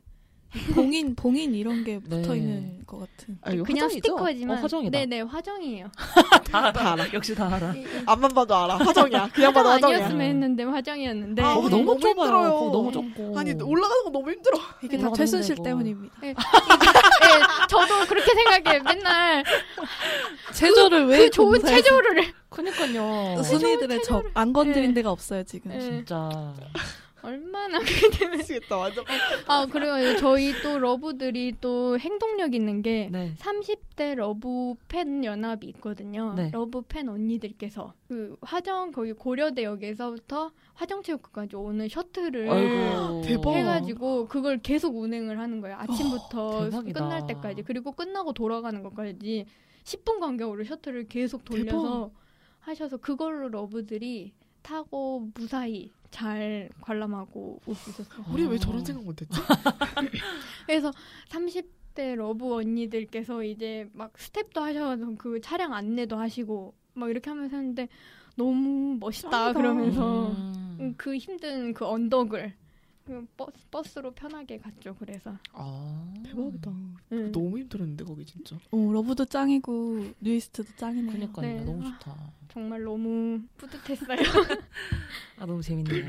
봉인 0.75 1.15
봉인 1.15 1.55
이런 1.55 1.83
게 1.85 1.93
네. 1.93 2.21
붙어 2.21 2.35
있는 2.35 2.85
것 2.85 2.99
같은. 2.99 3.37
아, 3.41 3.51
이거 3.51 3.63
그냥 3.63 3.85
화장이죠? 3.85 4.01
스티커지만 4.09 4.57
어, 4.57 4.61
화정이다. 4.61 4.99
네네 4.99 5.21
화정이에요. 5.21 5.87
다다 6.51 6.91
알아. 6.93 7.13
역시 7.13 7.33
다 7.33 7.47
알아. 7.55 7.73
앞만 8.05 8.31
봐도 8.31 8.53
알아 8.55 8.77
화정이야 8.77 9.29
그냥 9.33 9.53
봐도 9.53 9.69
화정 9.69 9.89
화정이야 9.89 9.97
아니었으면 9.97 10.27
했는데 10.27 10.63
화정이었는데 10.63 11.41
아, 11.41 11.53
거기 11.55 11.69
너무 11.69 11.85
너무 11.85 11.99
좁아요. 12.01 12.11
힘들어요. 12.25 12.49
너무 12.71 12.91
좁고. 12.91 13.39
아니 13.39 13.53
올라가는 13.53 14.03
거 14.03 14.09
너무 14.09 14.29
힘들어 14.31 14.57
이게 14.83 14.97
다 14.97 15.11
최순실 15.13 15.55
데고. 15.55 15.63
때문입니다. 15.63 16.15
예, 16.25 16.33
저도 17.69 18.05
그렇게 18.07 18.31
생각해. 18.33 18.79
맨날 18.79 19.43
체조를 20.53 21.05
왜그 21.07 21.29
좋은 21.29 21.63
체조를 21.63 22.33
그니까요. 22.49 23.41
순위들의 23.43 24.03
적안 24.03 24.51
건드린 24.51 24.89
네. 24.89 24.95
데가 24.95 25.11
없어요 25.11 25.43
지금. 25.43 25.71
예, 25.73 25.79
진짜. 25.79 26.53
얼마나 27.23 27.79
미치겠다 27.79 28.77
완전 28.77 29.05
아 29.47 29.65
그래요. 29.65 30.17
저희 30.17 30.53
또 30.61 30.79
러브들이 30.79 31.55
또 31.61 31.97
행동력 31.99 32.53
있는 32.53 32.81
게 32.81 33.09
네. 33.11 33.33
30대 33.37 34.15
러브 34.15 34.75
팬 34.87 35.23
연합이 35.23 35.67
있거든요. 35.67 36.33
네. 36.35 36.49
러브 36.51 36.81
팬 36.81 37.09
언니들께서 37.09 37.93
그 38.07 38.35
화정 38.41 38.91
거기 38.91 39.13
고려대역에서부터 39.13 40.51
화정체육관까지 40.73 41.55
오는 41.55 41.87
셔틀을 41.87 42.49
아이고. 42.49 43.21
대박. 43.23 43.53
해가지고 43.55 44.27
그걸 44.27 44.57
계속 44.59 44.95
운행을 44.97 45.39
하는 45.39 45.61
거예요. 45.61 45.77
아침부터 45.77 46.69
대박이다. 46.69 46.99
끝날 47.03 47.27
때까지 47.27 47.61
그리고 47.63 47.91
끝나고 47.91 48.33
돌아가는 48.33 48.81
것까지 48.83 49.45
10분 49.83 50.19
간격으로 50.19 50.63
셔틀을 50.63 51.07
계속 51.07 51.43
돌려서 51.45 52.11
하셔서 52.59 52.97
그걸로 52.97 53.49
러브들이 53.49 54.33
타고 54.61 55.27
무사히 55.33 55.91
잘 56.11 56.69
관람하고 56.81 57.61
올 57.65 57.75
수 57.75 57.89
있었어요. 57.89 58.25
우리 58.31 58.45
왜 58.45 58.57
저런 58.57 58.83
생각 58.85 59.03
못했지? 59.03 59.31
그래서 60.67 60.91
30대 61.29 62.15
러브 62.15 62.53
언니들께서 62.53 63.43
이제 63.43 63.89
막 63.93 64.11
스텝도 64.17 64.61
하셔서 64.61 65.15
그 65.17 65.41
차량 65.41 65.73
안내도 65.73 66.17
하시고 66.17 66.73
막 66.93 67.09
이렇게 67.09 67.29
하면서 67.29 67.55
했는데 67.55 67.87
너무 68.35 68.97
멋있다 68.99 69.29
짱이다. 69.29 69.59
그러면서 69.59 70.27
음. 70.31 70.77
음, 70.79 70.93
그 70.97 71.15
힘든 71.17 71.73
그 71.73 71.85
언덕을 71.85 72.53
그 73.11 73.27
버스, 73.35 73.67
버스로 73.69 74.11
편하게 74.11 74.57
갔죠. 74.57 74.95
그래서 74.97 75.35
아. 75.51 76.13
대박이다 76.23 76.71
음. 77.11 77.31
너무 77.33 77.57
힘들었는데 77.59 78.05
거기 78.05 78.25
진짜 78.25 78.55
오, 78.71 78.93
러브도 78.93 79.25
짱이고 79.25 80.11
뉴이스트도 80.21 80.69
짱이네요. 80.77 81.11
그니까요. 81.11 81.45
네. 81.45 81.65
너무 81.65 81.83
좋다. 81.83 82.15
정말 82.47 82.81
너무 82.83 83.41
뿌듯했어요. 83.57 84.17
아, 85.39 85.45
너무 85.45 85.61
재밌네요. 85.61 86.05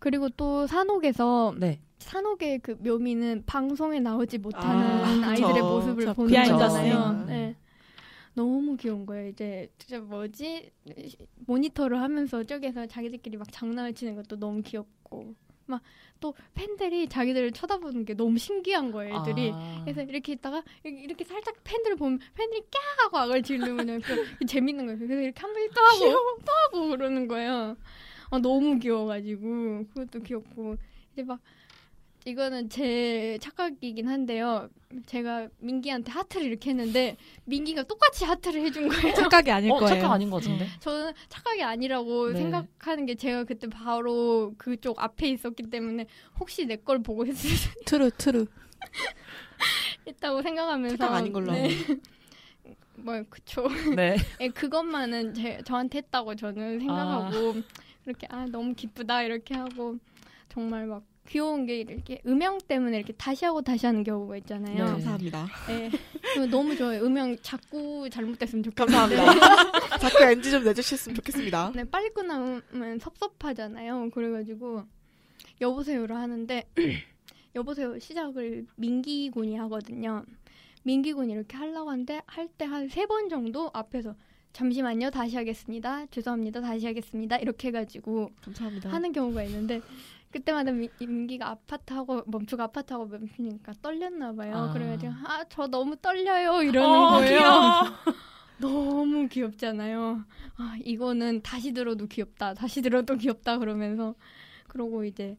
그리고 0.00 0.28
또 0.30 0.66
산옥에서 0.66 1.54
네. 1.56 1.78
산옥의 1.98 2.58
그 2.58 2.72
묘미는 2.80 3.44
방송에 3.46 4.00
나오지 4.00 4.38
못하는 4.38 5.22
아, 5.24 5.28
아. 5.28 5.34
이들의 5.34 5.62
모습을 5.62 6.04
저 6.04 6.14
보는 6.14 6.32
거잖아요. 6.32 7.16
씬. 7.16 7.26
네. 7.26 7.56
너무 8.34 8.76
귀여운 8.76 9.06
거예요. 9.06 9.28
이제 9.28 9.70
진짜 9.78 10.00
뭐지 10.00 10.72
모니터를 11.46 12.00
하면서 12.00 12.42
저기서 12.42 12.86
자기들끼리 12.86 13.36
막 13.36 13.46
장난을 13.52 13.94
치는 13.94 14.16
것도 14.16 14.36
너무 14.36 14.62
귀엽고 14.62 15.36
막 15.70 15.80
또 16.20 16.34
팬들이 16.54 17.08
자기들을 17.08 17.52
쳐다보는 17.52 18.04
게 18.04 18.12
너무 18.14 18.36
신기한 18.36 18.92
거예요. 18.92 19.16
애들이 19.22 19.52
아. 19.54 19.80
그래서 19.84 20.02
이렇게 20.02 20.32
있다가 20.32 20.62
이렇게, 20.84 21.24
살짝 21.24 21.54
팬들을 21.64 21.96
보면 21.96 22.20
팬들이 22.34 22.60
까 22.70 23.04
하고 23.04 23.16
악을 23.18 23.42
지르면 23.42 24.02
그 24.02 24.44
재밌는 24.46 24.84
거예요. 24.84 24.98
그래서 24.98 25.14
이렇게 25.14 25.40
한 25.40 25.50
번 25.54 25.68
또 25.74 25.80
하고 25.80 26.38
또 26.44 26.52
하고 26.52 26.88
그러는 26.90 27.26
거예요. 27.26 27.74
아, 28.30 28.38
너무 28.38 28.78
귀여워가지고 28.78 29.86
그것도 29.94 30.20
귀엽고 30.22 30.76
이제 31.14 31.22
막 31.22 31.40
이거는 32.30 32.68
제 32.68 33.38
착각이긴 33.40 34.08
한데요. 34.08 34.68
제가 35.06 35.48
민기한테 35.58 36.10
하트를 36.12 36.46
이렇게 36.46 36.70
했는데 36.70 37.16
민기가 37.44 37.82
똑같이 37.84 38.24
하트를 38.24 38.62
해준 38.62 38.88
거예요. 38.88 39.14
착각이 39.14 39.50
아닐 39.50 39.70
어, 39.70 39.74
거예요. 39.78 39.94
착각 39.94 40.12
아닌 40.12 40.30
것 40.30 40.36
같은데? 40.42 40.66
저는 40.80 41.12
착각이 41.28 41.62
아니라고 41.62 42.32
네. 42.32 42.38
생각하는 42.38 43.06
게 43.06 43.14
제가 43.14 43.44
그때 43.44 43.68
바로 43.68 44.54
그쪽 44.58 45.00
앞에 45.02 45.28
있었기 45.28 45.64
때문에 45.70 46.06
혹시 46.38 46.66
내 46.66 46.76
걸 46.76 47.02
보고 47.02 47.26
했을 47.26 47.50
수 47.50 47.68
true 47.84 48.10
true. 48.16 48.46
있다고 50.06 50.42
생각하면서 50.42 50.96
착각 50.96 51.14
아닌 51.16 51.32
걸로 51.32 51.52
네. 51.52 51.68
뭐 52.96 53.22
그쵸. 53.28 53.66
네. 53.96 54.16
예, 54.40 54.48
그것만은 54.48 55.34
제, 55.34 55.60
저한테 55.64 55.98
했다고 55.98 56.34
저는 56.36 56.80
생각하고 56.80 57.54
그렇게 58.04 58.26
아 58.30 58.46
너무 58.46 58.74
기쁘다 58.74 59.22
이렇게 59.22 59.54
하고 59.54 59.96
정말 60.50 60.86
막 60.86 61.04
귀여운 61.28 61.64
게 61.66 61.80
이렇게 61.80 62.20
음영 62.26 62.58
때문에 62.66 62.96
이렇게 62.98 63.12
다시 63.12 63.44
하고 63.44 63.62
다시 63.62 63.86
하는 63.86 64.02
경우가 64.02 64.36
있잖아요. 64.38 64.74
네. 64.74 64.80
감사합니다 64.82 65.46
예. 65.70 65.90
그거 66.34 66.46
너무 66.46 66.76
좋아요. 66.76 67.02
음영 67.04 67.36
자꾸 67.42 68.08
잘못됐으면 68.10 68.64
좋겠는데. 68.64 69.16
감사합니다 69.16 69.98
자꾸 69.98 70.24
NG 70.24 70.50
좀 70.50 70.64
내주셨으면 70.64 71.14
좋겠습니다 71.16 71.72
네, 71.74 71.84
빨리 71.84 72.08
끝나면 72.10 72.62
섭섭하잖아요. 73.00 74.10
그래가지고 74.10 74.84
여보세요를 75.60 76.16
하는데 76.16 76.64
여보세요 77.54 77.98
시작을 77.98 78.66
민기 78.76 79.30
군이 79.30 79.56
하거든요. 79.56 80.24
민기 80.82 81.12
군이 81.12 81.32
이렇게 81.32 81.56
하려고 81.56 81.90
하는데 81.90 82.22
할 82.26 82.48
때 82.56 82.64
한 82.66 82.88
세 82.88 83.06
번 83.06 83.28
정도 83.28 83.70
앞에서 83.74 84.14
잠시만요 84.52 85.10
다시 85.10 85.36
하겠습니다 85.36 86.06
죄송합니다 86.10 86.60
다시 86.60 86.86
하겠습니다 86.86 87.36
이렇게 87.36 87.68
해가지고 87.68 88.30
감사합니다 88.42 88.90
하는 88.90 89.12
경우가 89.12 89.44
있는데 89.44 89.80
그때마다 90.30 90.70
민, 90.70 90.88
민기가 90.98 91.48
아파트하고 91.50 92.22
멈추고 92.26 92.62
아파트하고 92.62 93.06
멈추니까 93.06 93.72
떨렸나 93.82 94.32
봐요. 94.32 94.56
아. 94.56 94.72
그래가지고 94.72 95.12
아저 95.24 95.66
너무 95.66 95.96
떨려요 95.96 96.62
이러는 96.62 96.88
어, 96.88 97.10
거예요. 97.10 97.40
너무 98.60 99.26
귀엽잖아요. 99.26 100.24
아, 100.56 100.76
이거는 100.84 101.40
다시 101.42 101.72
들어도 101.72 102.06
귀엽다. 102.06 102.54
다시 102.54 102.82
들어도 102.82 103.16
귀엽다. 103.16 103.58
그러면서. 103.58 104.14
그러고 104.68 105.04
이제, 105.04 105.36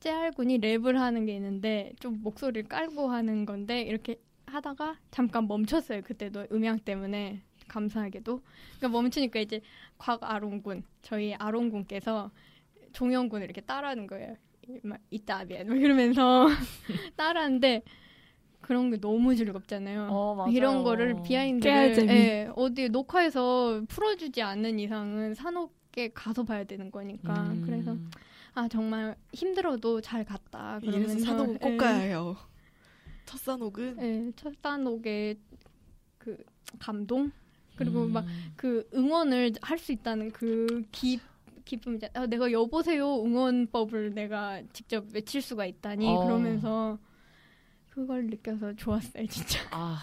째알군이 0.00 0.58
랩을 0.58 0.94
하는 0.94 1.26
게 1.26 1.34
있는데, 1.36 1.92
좀 2.00 2.22
목소리를 2.22 2.68
깔고 2.68 3.08
하는 3.08 3.44
건데, 3.44 3.82
이렇게 3.82 4.20
하다가 4.46 4.96
잠깐 5.10 5.46
멈췄어요. 5.46 6.02
그때도 6.02 6.46
음향 6.50 6.78
때문에. 6.80 7.42
감사하게도. 7.68 8.40
그러니까 8.78 8.88
멈추니까 8.88 9.40
이제, 9.40 9.60
곽아롱군, 9.98 10.84
저희 11.02 11.34
아롱군께서 11.34 12.30
종영군을 12.92 13.44
이렇게 13.44 13.60
따라하는 13.60 14.06
거예요. 14.06 14.36
이- 14.68 14.78
막 14.82 14.98
이따 15.10 15.44
미안. 15.44 15.66
막 15.68 15.76
이러면서 15.80 16.46
따라하는데, 17.16 17.82
그런 18.60 18.90
게 18.90 18.98
너무 19.00 19.34
즐겁잖아요. 19.34 20.08
어. 20.10 20.46
이런 20.50 20.82
거를 20.82 21.22
비하인드를. 21.22 22.08
예, 22.08 22.50
어디 22.54 22.88
녹화해서 22.88 23.82
풀어주지 23.88 24.42
않는 24.42 24.78
이상은 24.78 25.34
산옥에 25.34 26.10
가서 26.12 26.42
봐야 26.44 26.64
되는 26.64 26.90
거니까 26.90 27.50
음. 27.50 27.62
그래서 27.64 27.96
아 28.54 28.68
정말 28.68 29.14
힘들어도 29.32 30.00
잘 30.00 30.24
갔다 30.24 30.80
이래서 30.82 31.18
산옥은 31.18 31.58
꼭 31.58 31.72
예, 31.72 31.76
가야 31.76 31.96
해요 31.98 32.36
첫 33.24 33.38
산옥은 33.40 33.96
예, 34.00 34.32
첫 34.36 34.52
산옥의 34.60 35.38
그 36.18 36.36
감동 36.78 37.30
그리고 37.76 38.04
음. 38.04 38.12
막그 38.12 38.90
응원을 38.94 39.52
할 39.62 39.78
수 39.78 39.92
있다는 39.92 40.32
그 40.32 40.82
기, 40.90 41.20
기쁨이잖아. 41.68 42.12
아, 42.14 42.26
내가 42.26 42.50
여보세요 42.50 43.22
응원법을 43.22 44.14
내가 44.14 44.62
직접 44.72 45.04
외칠 45.12 45.42
수가 45.42 45.66
있다니 45.66 46.08
어. 46.08 46.24
그러면서 46.24 46.98
그걸 47.90 48.26
느껴서 48.26 48.74
좋았어요 48.74 49.26
진짜. 49.26 49.60
아. 49.70 49.98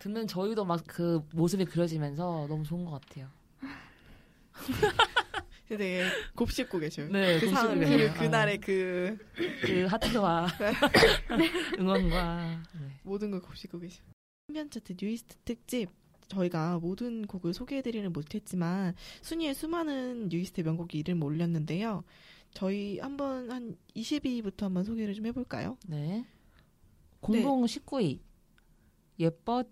듣는 0.00 0.26
저희도 0.26 0.64
막 0.64 0.82
그 0.86 1.22
모습이 1.32 1.64
그려지면서 1.64 2.46
너무 2.48 2.62
좋은 2.64 2.84
것 2.84 3.00
같아요. 3.00 3.28
되게 5.68 6.02
곱씹고 6.34 6.78
계셔요 6.78 7.08
네, 7.10 7.38
그, 7.40 7.50
곱씹고 7.50 7.74
계세요. 7.78 8.10
그 8.14 8.20
그날의 8.20 8.58
그 8.58 9.18
그 9.62 9.84
하트와 9.86 10.46
응원과 11.78 12.62
네. 12.80 13.00
모든 13.02 13.30
걸 13.30 13.40
곱씹고 13.42 13.78
계셔. 13.80 14.02
신변 14.48 14.70
차트 14.70 14.94
뉴이스트 15.00 15.36
특집 15.44 15.90
저희가 16.28 16.78
모든 16.78 17.26
곡을 17.26 17.54
소개해드리는 17.54 18.12
못했지만 18.12 18.94
순위에 19.22 19.54
수많은 19.54 20.28
뉴이스트 20.28 20.60
명곡이 20.60 20.98
이름 20.98 21.22
올렸는데요. 21.22 22.04
저희 22.54 22.98
한번 22.98 23.50
한 23.50 23.76
20위부터 23.96 24.62
한번 24.62 24.84
소개를 24.84 25.14
좀 25.14 25.26
해볼까요? 25.26 25.76
네. 25.86 26.24
공동 27.20 27.64
19위. 27.64 28.20
예뻐 29.18 29.64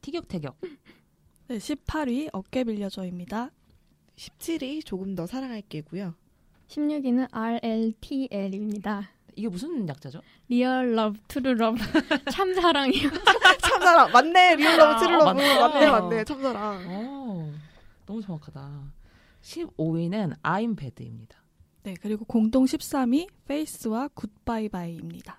티격태격. 0.00 0.60
네, 1.48 1.58
18위 1.58 2.30
어깨 2.32 2.64
빌려줘입니다. 2.64 3.50
17위 4.16 4.84
조금 4.84 5.14
더 5.14 5.26
사랑할게고요. 5.26 6.14
16위는 6.68 7.28
RLTL입니다. 7.32 9.10
이게 9.36 9.48
무슨 9.48 9.88
약자죠? 9.88 10.20
Real 10.48 10.94
Love 10.94 11.18
True 11.28 11.54
Love 11.54 11.78
참사랑이요. 12.30 13.10
참사랑 13.84 14.12
맞네 14.12 14.56
Real 14.56 14.69
Love 14.69 14.82
아, 14.82 14.98
True 14.98 15.11
Love 15.11 15.24
맞다. 15.24 15.68
맞네 15.68 15.90
맞네 15.90 16.24
참사랑. 16.24 16.86
오, 16.88 17.52
너무 18.06 18.22
정확하다. 18.22 18.82
15위는 19.42 20.36
I'm 20.42 20.76
Bad입니다. 20.76 21.36
네, 21.82 21.94
그리고 22.00 22.24
공동 22.24 22.64
13위 22.64 23.28
Face와 23.46 24.08
Good 24.14 24.45
Bye 24.45 24.68
Bye입니다. 24.70 25.38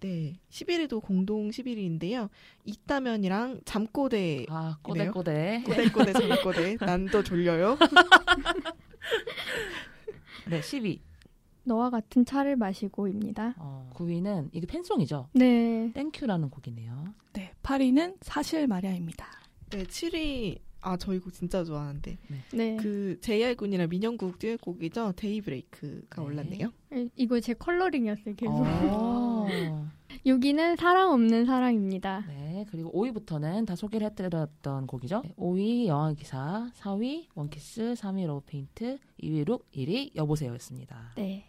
네 0.00 0.38
11위도 0.50 1.02
공동 1.02 1.50
11위인데요. 1.50 2.28
있다면이랑 2.64 3.60
잠꼬대 3.64 4.46
아? 4.48 4.78
꼬대꼬대. 4.82 5.62
꼬대꼬대 5.66 6.12
잠꼬대 6.12 6.76
난 6.80 7.08
또 7.10 7.22
졸려요. 7.22 7.76
네, 10.46 10.60
10위. 10.60 11.00
너와 11.68 11.90
같은 11.90 12.24
차를 12.24 12.56
마시고입니다. 12.56 13.54
어, 13.58 13.90
9위는 13.94 14.48
이게 14.52 14.66
팬송이죠. 14.66 15.28
네. 15.34 15.92
Thank 15.94 16.14
You라는 16.14 16.50
곡이네요. 16.50 17.04
네, 17.34 17.52
8위는 17.62 18.16
사실 18.22 18.66
말야입니다. 18.66 19.26
네 19.70 19.84
7위 19.84 20.58
아 20.80 20.87
저 20.87 21.06
이 21.06 21.12
곡 21.12 21.32
진짜 21.32 21.64
좋아하는데 21.64 22.18
네. 22.52 22.76
그 22.76 23.18
JR 23.20 23.54
군이랑 23.54 23.88
민현 23.88 24.24
군 24.24 24.38
듀엣곡이죠 24.38 25.06
네. 25.06 25.12
Daybreak가 25.16 26.22
올랐네요. 26.22 26.72
이거 27.16 27.40
제 27.40 27.54
컬러링이었어요, 27.54 28.34
계속. 28.34 28.64
어. 28.64 29.46
6위는 30.26 30.76
사랑 30.78 31.12
없는 31.12 31.46
사랑입니다. 31.46 32.24
네, 32.28 32.66
그리고 32.70 32.90
5위부터는 32.92 33.66
다 33.66 33.76
소개를 33.76 34.08
해드렸던 34.08 34.86
곡이죠. 34.86 35.22
5위 35.36 35.86
여왕의 35.86 36.12
기사, 36.12 36.70
4위 36.76 37.26
One 37.34 37.57
Kiss, 37.57 37.94
3위 37.96 38.26
Love 38.26 38.55
Paint, 38.55 38.98
2위 39.22 39.46
Look, 39.46 39.70
1위 39.72 40.14
여보세요였습니다. 40.16 41.12
네. 41.16 41.44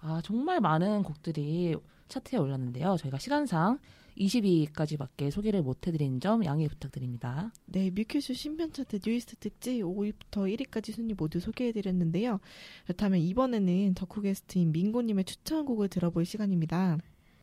아, 0.00 0.20
정말 0.24 0.60
많은 0.60 1.02
곡들이 1.02 1.76
차트에 2.08 2.38
올랐는데요. 2.38 2.96
저희가 2.98 3.18
시간상 3.18 3.78
20위까지밖에 4.18 5.30
소개를 5.30 5.62
못 5.62 5.86
해드린 5.86 6.20
점 6.20 6.44
양해 6.44 6.68
부탁드립니다. 6.68 7.52
네, 7.66 7.90
뮤큐쇼 7.90 8.34
신변 8.34 8.72
차트 8.72 9.00
뉴이스트 9.04 9.36
특집 9.36 9.82
5위부터 9.82 10.54
1위까지 10.54 10.92
순위 10.92 11.14
모두 11.14 11.40
소개해드렸는데요. 11.40 12.40
그렇다면 12.84 13.20
이번에는 13.20 13.94
덕후 13.94 14.22
게스트인 14.22 14.72
민고님의 14.72 15.24
추천곡을 15.24 15.88
들어볼 15.88 16.24
시간입니다. 16.24 16.98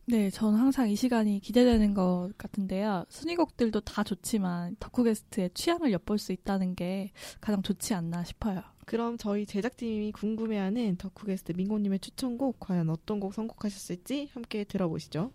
네, 0.06 0.30
저는 0.30 0.58
항상 0.58 0.88
이 0.88 0.96
시간이 0.96 1.40
기대되는 1.40 1.94
것 1.94 2.30
같은데요. 2.38 3.04
순위곡들도 3.08 3.80
다 3.80 4.02
좋지만 4.02 4.76
덕후 4.80 5.04
게스트의 5.04 5.50
취향을 5.52 5.92
엿볼 5.92 6.18
수 6.18 6.32
있다는 6.32 6.74
게 6.74 7.10
가장 7.40 7.62
좋지 7.62 7.92
않나 7.94 8.24
싶어요. 8.24 8.62
그럼 8.88 9.18
저희 9.18 9.44
제작진이 9.44 10.12
궁금해하는 10.12 10.96
덕후 10.96 11.26
게스트 11.26 11.52
민고님의 11.52 11.98
추천곡 11.98 12.58
과연 12.58 12.88
어떤 12.88 13.20
곡 13.20 13.34
선곡하셨을지 13.34 14.30
함께 14.32 14.64
들어보시죠. 14.64 15.30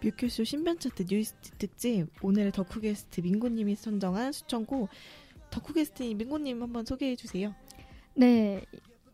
뮤큐쇼 0.00 0.44
신변 0.44 0.78
차트 0.78 1.06
뉴이스트 1.10 1.50
특집 1.58 2.06
오늘 2.22 2.52
덕후 2.52 2.80
게스트 2.80 3.20
민고님이 3.20 3.74
선정한 3.74 4.30
추천곡 4.30 4.88
덕후 5.52 5.72
게스트인 5.74 6.18
민고님 6.18 6.60
한번 6.62 6.84
소개해 6.84 7.14
주세요. 7.14 7.54
네. 8.14 8.64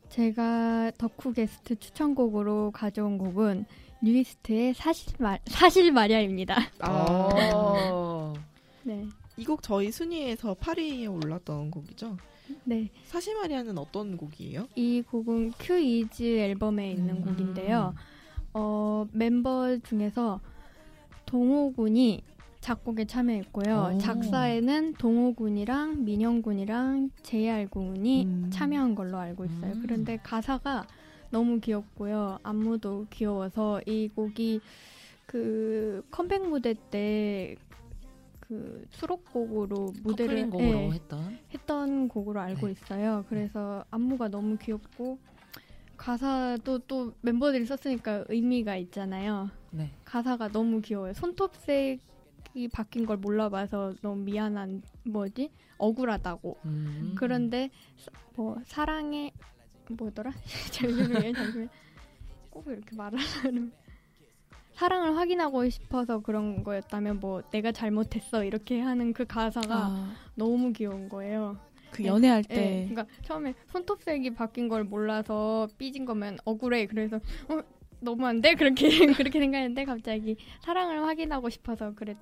제가 0.09 0.92
덕후 0.96 1.35
게스트 1.35 1.77
추천곡으로 1.79 2.70
가져온 2.70 3.18
곡은 3.18 3.66
뉴이스트의 4.03 4.72
사실 4.74 5.12
말 5.18 5.38
사실 5.46 5.92
말야입니다. 5.92 6.57
어. 6.88 8.33
네. 8.85 9.07
이 9.37 9.44
곡 9.44 9.62
저희 9.62 9.92
순위에서 9.92 10.55
8위에 10.55 11.12
올랐던 11.24 11.70
곡이죠. 11.70 12.16
네. 12.64 12.88
사실 13.05 13.35
말야는 13.37 13.77
어떤 13.79 14.16
곡이에요? 14.16 14.66
이 14.74 15.03
곡은 15.03 15.53
Q 15.59 15.79
is 15.79 16.22
앨범에 16.22 16.90
있는 16.92 17.16
음. 17.18 17.24
곡인데요. 17.24 17.94
어, 18.55 19.07
member 19.14 19.81
중에서 19.83 20.40
동호군이 21.27 22.22
작곡에 22.61 23.05
참여했고요. 23.05 23.92
오. 23.94 23.99
작사에는 23.99 24.94
동호군이랑 24.94 26.05
민영군이랑 26.05 27.11
JR군이 27.23 28.25
음. 28.25 28.51
참여한 28.53 28.94
걸로 28.94 29.18
알고 29.18 29.44
있어요. 29.44 29.73
음. 29.73 29.83
그런데 29.83 30.18
가사가 30.23 30.87
너무 31.31 31.61
귀엽고요. 31.61 32.38
안무도 32.42 33.07
귀여워서 33.11 33.81
이 33.87 34.09
곡이 34.09 34.61
그 35.27 36.05
컴백 36.11 36.49
무대 36.49 36.75
때 36.90 37.57
그 38.49 38.87
수록곡으로 38.90 39.92
무대를 40.03 40.49
곡으로 40.49 40.66
예, 40.66 40.90
했던 40.90 41.38
했던 41.53 42.09
곡으로 42.09 42.40
알고 42.40 42.66
네. 42.66 42.73
있어요. 42.73 43.25
그래서 43.29 43.85
안무가 43.90 44.29
너무 44.29 44.57
귀엽고 44.57 45.18
가사도 45.99 46.79
또 46.81 47.12
멤버들이 47.21 47.66
썼으니까 47.66 48.25
의미가 48.29 48.77
있잖아요. 48.77 49.51
네. 49.71 49.90
가사가 50.07 50.49
너무 50.49 50.81
귀여워요. 50.81 51.12
손톱색 51.12 52.01
이 52.54 52.68
바뀐 52.68 53.06
걸 53.06 53.16
몰라봐서 53.18 53.94
너무 54.02 54.22
미안한 54.24 54.82
뭐지 55.04 55.50
억울하다고. 55.78 56.58
음. 56.64 57.14
그런데 57.16 57.70
사- 57.96 58.11
뭐 58.34 58.56
사랑의 58.64 59.32
뭐더라? 59.90 60.32
잠시만요, 60.72 61.32
잠시만. 61.34 61.68
꼭 62.50 62.66
이렇게 62.66 62.96
말하는 62.96 63.72
사랑을 64.72 65.16
확인하고 65.16 65.68
싶어서 65.68 66.20
그런 66.20 66.62
거였다면 66.62 67.20
뭐 67.20 67.42
내가 67.50 67.72
잘못했어 67.72 68.44
이렇게 68.44 68.80
하는 68.80 69.12
그 69.12 69.24
가사가 69.24 69.74
아, 69.76 70.14
너무 70.34 70.72
귀여운 70.72 71.08
거예요. 71.08 71.58
그 71.90 72.04
연애할 72.04 72.44
예, 72.50 72.54
때 72.54 72.87
그러니까 72.88 73.06
처음에 73.22 73.54
손톱색이 73.72 74.34
바뀐 74.34 74.68
걸 74.68 74.84
몰라서 74.84 75.68
삐진 75.78 76.04
거면 76.04 76.38
억울해. 76.44 76.87
그래서 76.87 77.16
어, 77.48 77.61
너무한데 78.00 78.54
그렇게 78.54 78.88
그렇게 79.16 79.40
생각했는데 79.40 79.84
갑자기 79.84 80.37
사랑을 80.61 81.02
확인하고 81.04 81.48
싶어서 81.50 81.94
그랬 81.94 82.16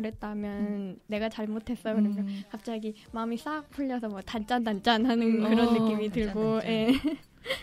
그랬다면 0.00 0.98
내가 1.06 1.28
잘못했어. 1.28 1.92
그러면 1.92 2.18
음, 2.18 2.42
갑자기 2.50 2.94
마음이 3.12 3.36
싹 3.36 3.68
풀려서 3.70 4.08
뭐 4.08 4.20
단짠 4.20 4.64
단짠 4.64 5.06
하는 5.06 5.40
그런 5.42 5.68
어, 5.68 5.72
느낌이 5.72 6.08
단짠, 6.08 6.12
들고 6.12 6.52
단짠. 6.60 6.70
예. 6.70 6.92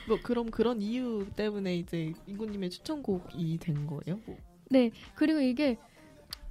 뭐 0.08 0.18
그럼 0.24 0.50
그런 0.50 0.82
이유 0.82 1.26
때문에 1.36 1.76
이제 1.78 2.14
민고님의 2.26 2.70
추천곡이 2.70 3.58
된 3.60 3.86
거예요? 3.88 4.20
뭐. 4.26 4.38
네 4.70 4.92
그리고 5.16 5.40
이게 5.40 5.78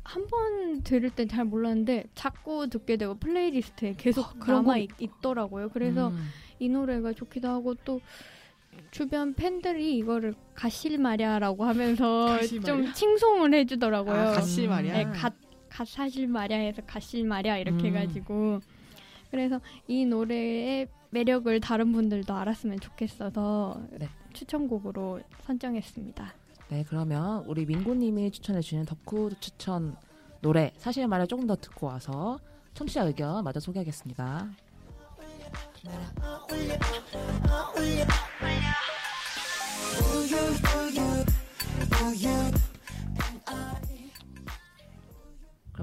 한 0.04 0.24
번 0.28 0.82
들을 0.82 1.10
땐 1.10 1.26
잘 1.28 1.44
몰랐는데 1.44 2.04
자꾸 2.14 2.68
듣게 2.68 2.96
되고 2.96 3.14
playlist에 3.16 3.94
계속 3.98 4.36
어, 4.36 4.46
남아 4.46 4.62
거 4.62 4.76
있, 4.78 4.88
있더라고요. 5.00 5.68
그래서 5.70 6.08
음. 6.08 6.28
이 6.60 6.68
노래가 6.68 7.12
좋기도 7.12 7.48
하고 7.48 7.74
또 7.84 8.00
주변 8.92 9.34
팬들이 9.34 9.96
이거를 9.96 10.34
God실 10.54 10.98
말야라고 10.98 11.64
하면서 11.64 12.26
God실 12.26 12.60
좀? 12.62 12.92
칭송을 12.92 13.52
해주더라고요. 13.54 14.14
아, 14.14 14.32
음. 14.38 14.68
말이야. 14.68 14.92
네, 14.92 15.04
God, 15.12 15.34
God 15.76 15.86
사실 15.86 16.26
말야 16.26 16.56
해서 16.56 16.80
God실 16.86 17.24
말야 17.24 17.58
이렇게 17.58 17.90
음. 17.90 17.96
해가지고 17.96 18.60
그래서 19.30 19.60
이 19.86 20.06
노래의 20.06 20.88
매력을 21.10 21.60
다른 21.60 21.92
분들도 21.92 22.32
알았으면 22.32 22.80
좋겠어서 22.80 23.82
네. 23.90 24.08
추천곡으로 24.32 25.20
선정했습니다. 25.42 26.34
네, 26.70 26.84
그러면 26.88 27.44
우리 27.46 27.66
민고님이 27.66 28.30
추천해주시는 28.30 28.86
덕후 28.86 29.32
추천 29.38 29.96
노래 30.40 30.72
사실 30.78 31.06
말을 31.06 31.26
조금 31.26 31.46
더 31.46 31.56
듣고 31.56 31.88
와서 31.88 32.38
청취자 32.72 33.02
의견 33.04 33.44
마저 33.44 33.60
소개하겠습니다. 33.60 34.48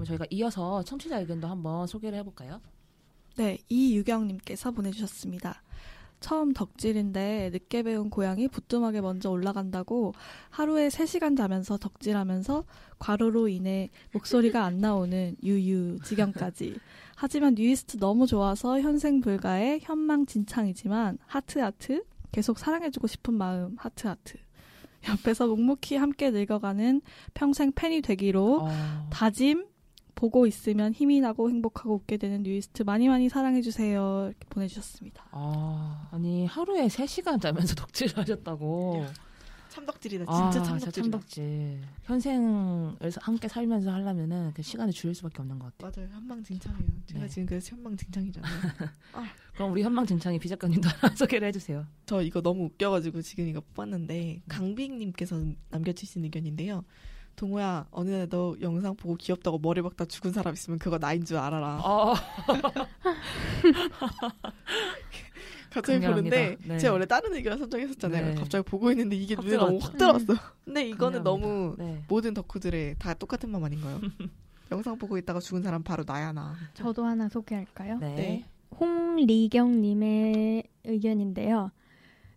그럼 0.03 0.05
저희가 0.05 0.25
이어서 0.29 0.83
청취자 0.83 1.19
의견도 1.19 1.47
한번 1.47 1.87
소개를 1.87 2.17
해볼까요? 2.19 2.61
네, 3.37 3.57
이유경님께서 3.69 4.71
보내주셨습니다. 4.71 5.63
처음 6.19 6.53
덕질인데 6.53 7.49
늦게 7.51 7.83
배운 7.83 8.09
고양이 8.09 8.47
부뚜막에 8.47 9.01
먼저 9.01 9.29
올라간다고 9.29 10.13
하루에 10.49 10.87
3시간 10.87 11.35
자면서 11.35 11.77
덕질하면서 11.77 12.63
과로로 12.99 13.49
인해 13.49 13.89
목소리가 14.13 14.63
안 14.63 14.77
나오는 14.77 15.35
유유 15.43 15.99
지경까지. 16.03 16.79
하지만 17.15 17.55
뉴이스트 17.55 17.97
너무 17.97 18.25
좋아서 18.25 18.79
현생 18.79 19.19
불가의 19.19 19.81
현망진창이지만 19.81 21.17
하트하트 21.25 22.03
계속 22.31 22.57
사랑해주고 22.57 23.07
싶은 23.07 23.33
마음 23.33 23.75
하트하트. 23.77 24.37
옆에서 25.09 25.47
묵묵히 25.47 25.97
함께 25.97 26.31
늙어가는 26.31 27.01
평생 27.33 27.73
팬이 27.73 28.01
되기로 28.01 28.61
어, 28.61 29.07
다짐 29.09 29.65
보고 30.15 30.45
있으면 30.47 30.93
힘이 30.93 31.19
나고 31.21 31.49
행복하고 31.49 31.95
웃게 31.95 32.17
되는 32.17 32.43
뉴이스트 32.43 32.83
많이 32.83 33.07
많이 33.07 33.29
사랑해주세요. 33.29 34.27
이렇게 34.29 34.45
보내주셨습니다. 34.49 35.27
아, 35.31 36.07
아니 36.11 36.45
하루에 36.45 36.87
3시간 36.87 37.41
자면서 37.41 37.75
덕질을 37.75 38.17
하셨다고. 38.17 39.05
참덕질이다. 39.69 40.25
아, 40.27 40.51
진짜 40.51 40.63
진짜 40.63 40.91
참덕질이다. 40.91 41.01
참덕질. 41.01 41.81
현생을 42.03 42.95
함께 43.21 43.47
살면서 43.47 43.91
하려면은 43.91 44.51
그 44.53 44.61
시간을 44.61 44.93
줄일 44.93 45.15
수밖에 45.15 45.41
없는 45.41 45.57
것 45.57 45.75
같아요. 45.77 46.05
맞아요. 46.05 46.15
현망진창이에요. 46.15 46.91
제가 47.07 47.21
네. 47.21 47.27
지금 47.27 47.45
그래서 47.47 47.75
현망진창이잖아요. 47.75 48.53
그럼 49.55 49.71
우리 49.71 49.81
현망진창이 49.81 50.37
비 50.37 50.47
작가님도 50.47 50.89
하나 50.89 51.15
소개를 51.17 51.47
해주세요. 51.47 51.87
저 52.05 52.21
이거 52.21 52.41
너무 52.41 52.65
웃겨가지고 52.65 53.23
지금 53.23 53.47
이거 53.47 53.61
뽑았는데 53.73 54.43
강비익님께서 54.47 55.43
남겨주신 55.71 56.23
의견인데요. 56.23 56.83
동호야 57.35 57.87
어느 57.91 58.09
날 58.11 58.27
너 58.29 58.55
영상 58.61 58.95
보고 58.95 59.15
귀엽다고 59.15 59.57
머리 59.59 59.81
박다 59.81 60.05
죽은 60.05 60.31
사람 60.33 60.53
있으면 60.53 60.79
그거 60.79 60.97
나인 60.99 61.25
줄 61.25 61.37
알아라. 61.37 61.79
아, 61.83 62.13
갑자기 65.69 65.99
강렬합니다. 65.99 66.35
보는데 66.35 66.57
네. 66.67 66.77
제가 66.77 66.93
원래 66.93 67.05
다른 67.05 67.33
의견 67.33 67.57
선정했었잖아요. 67.57 68.25
네. 68.29 68.35
갑자기 68.35 68.63
보고 68.63 68.91
있는데 68.91 69.15
이게 69.15 69.33
확 69.35 69.43
눈에 69.45 69.57
너무. 69.57 69.79
확 69.81 69.97
들어왔어. 69.97 70.25
근데 70.63 70.85
이거는 70.87 71.23
강렬합니다. 71.23 71.23
너무 71.23 71.75
네. 71.79 72.03
모든 72.07 72.33
덕후들의 72.35 72.95
다 72.99 73.13
똑같은 73.15 73.49
마음 73.49 73.63
아닌가요? 73.63 73.99
영상 74.71 74.97
보고 74.97 75.17
있다가 75.17 75.39
죽은 75.39 75.63
사람 75.63 75.81
바로 75.83 76.03
나야 76.05 76.31
나. 76.31 76.55
저도 76.75 77.03
하나 77.05 77.27
소개할까요? 77.27 77.97
네. 77.99 78.15
네. 78.15 78.45
홍리경님의 78.79 80.63
의견인데요. 80.83 81.71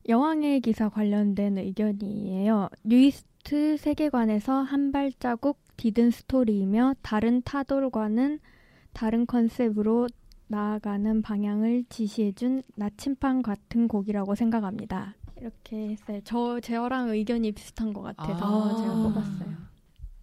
여왕의 0.09 0.61
기사 0.61 0.89
관련된 0.89 1.59
의견이에요. 1.59 2.69
뉴이스트 2.85 3.77
세계관에서 3.77 4.63
한 4.63 4.91
발자국 4.91 5.61
내디딘 5.77 6.11
스토리이며 6.11 6.95
다른 7.01 7.43
타돌과는 7.43 8.41
다른 8.93 9.25
컨셉으로 9.25 10.09
나아가는 10.49 11.23
방향을 11.23 11.85
지시해준 11.89 12.65
나침반 12.75 13.43
같은 13.43 13.87
곡이라고 13.87 14.35
생각합니다. 14.35 15.15
이렇게 15.37 15.91
했어요. 15.91 16.21
저 16.25 16.59
저랑 16.59 17.11
의견이 17.11 17.53
비슷한 17.53 17.93
것 17.93 18.03
같아서 18.03 18.35
아. 18.35 18.77
제가 18.83 18.95
뽑았어요. 18.95 19.66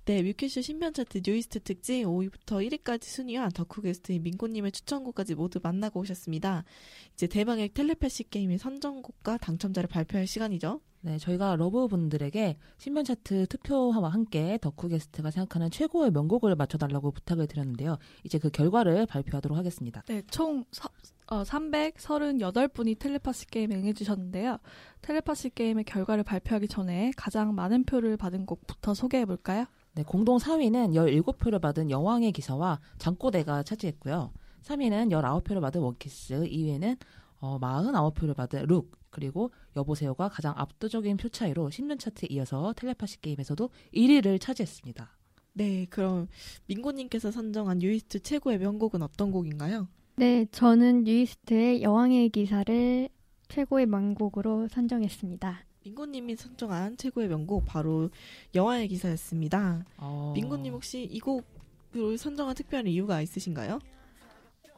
네, 0.06 0.22
뮤큐쇼 0.22 0.60
신변 0.60 0.92
차트 0.92 1.22
뉴이스트 1.26 1.62
특집 1.62 2.04
5위부터 2.04 2.60
1위까지 2.68 3.06
순위와 3.06 3.48
덕후 3.48 3.82
게스트인 3.82 4.22
민고님의 4.24 4.74
추천곡까지 4.74 5.34
모두 5.34 5.62
만나고 5.64 6.02
오셨습니다. 6.02 6.66
이제 7.14 7.26
대망의 7.26 7.70
텔레파시 7.70 8.30
게임의 8.30 8.58
선정곡과 8.58 9.38
당첨자를 9.38 9.88
발표할 9.88 10.28
시간이죠. 10.28 10.82
네, 11.00 11.18
저희가 11.18 11.56
러브분들에게 11.56 12.58
신변 12.78 13.06
차트 13.06 13.48
투표와 13.48 14.10
함께 14.10 14.60
덕후 14.62 14.90
게스트가 14.90 15.32
생각하는 15.32 15.72
최고의 15.72 16.12
명곡을 16.12 16.54
맞춰달라고 16.58 17.12
부탁을 17.12 17.48
드렸는데요. 17.48 17.98
이제 18.26 18.40
그 18.40 18.50
결과를 18.50 19.06
발표하도록 19.06 19.58
하겠습니다. 19.58 20.02
네, 20.08 20.22
총 20.30 20.66
서, 20.72 20.90
어, 21.28 21.44
338분이 21.44 23.00
텔레파시 23.00 23.48
게임에 23.48 23.74
응해주셨는데요. 23.76 24.58
텔레파시 25.02 25.52
게임의 25.52 25.86
결과를 25.86 26.26
발표하기 26.26 26.68
전에 26.68 27.14
가장 27.16 27.56
많은 27.56 27.86
표를 27.86 28.18
받은 28.18 28.46
곡부터 28.46 28.94
소개해볼까요? 28.94 29.66
네, 29.96 30.04
공동 30.04 30.38
4위는 30.38 30.94
17표를 30.94 31.62
받은 31.62 31.92
여왕의 31.92 32.32
기사와 32.32 32.80
장꼬대가 32.98 33.62
차지했고요. 33.64 34.32
3위는 34.64 35.10
19표를 35.12 35.62
받은 35.62 35.82
원키스, 35.82 36.46
2위는 36.46 36.98
어, 37.40 37.60
49표를 37.60 38.36
받은 38.36 38.66
룩, 38.66 38.92
그리고 39.12 39.52
여보세요가 39.76 40.30
가장 40.30 40.54
압도적인 40.58 41.18
표 41.18 41.30
차이로 41.30 41.70
10년 41.70 42.00
차트에 42.00 42.28
이어서 42.32 42.74
텔레파시 42.76 43.22
게임에서도 43.22 43.70
1위를 43.94 44.42
차지했습니다. 44.42 45.12
네, 45.54 45.86
그럼 45.90 46.28
민고님께서 46.66 47.30
선정한 47.30 47.78
뉴이스트 47.78 48.22
최고의 48.22 48.58
명곡은 48.58 49.04
어떤 49.04 49.32
곡인가요? 49.32 49.88
네, 50.16 50.46
저는 50.52 51.04
뉴이스트의 51.04 51.84
여왕의 51.84 52.30
기사를 52.30 53.10
최고의 53.50 53.86
명곡으로 53.86 54.68
선정했습니다. 54.70 55.66
민고님이 55.84 56.36
선정한 56.36 56.98
최고의 56.98 57.28
명곡 57.28 57.66
바로 57.66 58.10
영화의 58.56 58.88
기사였습니다. 58.88 59.86
어... 59.98 60.34
민고님 60.36 60.74
혹시 60.74 61.04
이 61.04 61.20
곡을 61.20 62.18
선정한 62.18 62.56
특별한 62.56 62.88
이유가 62.88 63.22
있으신가요? 63.22 63.80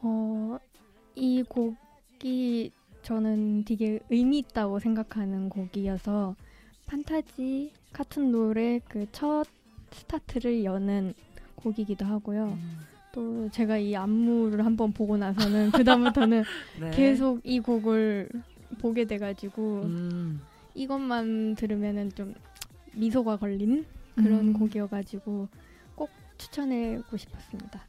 어, 0.02 0.58
이 1.14 1.42
곡이 1.42 2.72
저는 3.02 3.64
되게 3.64 4.00
의미 4.10 4.38
있다고 4.38 4.78
생각하는 4.80 5.48
곡이어서 5.48 6.34
판타지 6.86 7.72
카툰 7.92 8.32
노래 8.32 8.80
그 8.80 9.06
첫 9.12 9.46
스타트를 9.92 10.64
여는 10.64 11.14
곡이기도 11.56 12.04
하고요. 12.04 12.58
음, 12.60 12.78
또 13.12 13.48
제가 13.50 13.78
이 13.78 13.94
안무를 13.96 14.64
한번 14.64 14.92
보고 14.92 15.16
나서는 15.16 15.70
그 15.70 15.84
다음부터는 15.84 16.44
네. 16.80 16.90
계속 16.90 17.40
이 17.44 17.60
곡을 17.60 18.28
보게 18.78 19.04
돼가지고 19.06 19.82
음, 19.84 20.40
이것만 20.76 21.56
들으면은 21.56 22.12
좀 22.12 22.34
미소가 22.94 23.36
걸린 23.36 23.84
그런 24.14 24.48
음. 24.48 24.52
곡이어가지고 24.52 25.48
꼭 25.94 26.10
추천해고 26.38 27.16
싶었습니다. 27.16 27.86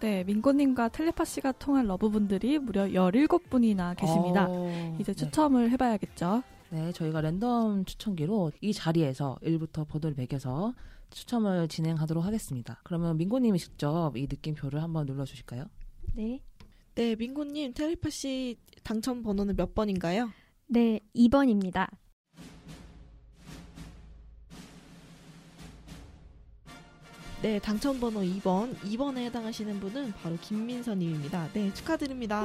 네, 0.00 0.22
민고님과 0.24 0.88
텔레파시가 0.88 1.52
통한 1.52 1.86
러브분들이 1.86 2.58
무려 2.58 2.86
17분이나 2.86 3.96
계십니다. 3.96 4.46
어, 4.48 4.96
이제 5.00 5.12
네. 5.12 5.24
추첨을 5.24 5.70
해봐야겠죠. 5.70 6.42
네, 6.70 6.92
저희가 6.92 7.20
랜덤 7.20 7.84
추천기로 7.84 8.52
이 8.60 8.72
자리에서 8.72 9.38
1부터 9.42 9.86
번호를 9.88 10.14
매겨서 10.16 10.74
추첨을 11.10 11.68
진행하도록 11.68 12.24
하겠습니다. 12.24 12.80
그러면 12.82 13.16
민고님이 13.16 13.58
직접 13.58 14.12
이 14.16 14.22
느낌표를 14.22 14.82
한번 14.82 15.06
눌러주실까요? 15.06 15.66
네. 16.14 16.42
네, 16.96 17.14
민고님 17.16 17.72
텔레파시 17.74 18.56
당첨 18.82 19.22
번호는 19.22 19.56
몇 19.56 19.74
번인가요? 19.74 20.30
네, 20.66 21.00
2번입니다. 21.14 21.88
네, 27.42 27.58
당첨 27.58 28.00
번호 28.00 28.20
2번. 28.20 28.74
2번에 28.78 29.18
해당하시는 29.26 29.78
분은 29.78 30.12
바로 30.12 30.36
김민서님입니다. 30.40 31.50
네, 31.52 31.72
축하드립니다. 31.74 32.42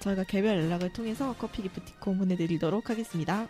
저희가 0.00 0.22
개별 0.24 0.58
연락을 0.60 0.92
통해서 0.92 1.34
커피 1.38 1.62
기프티콘 1.62 2.18
보내드리도록 2.18 2.90
하겠습니다. 2.90 3.48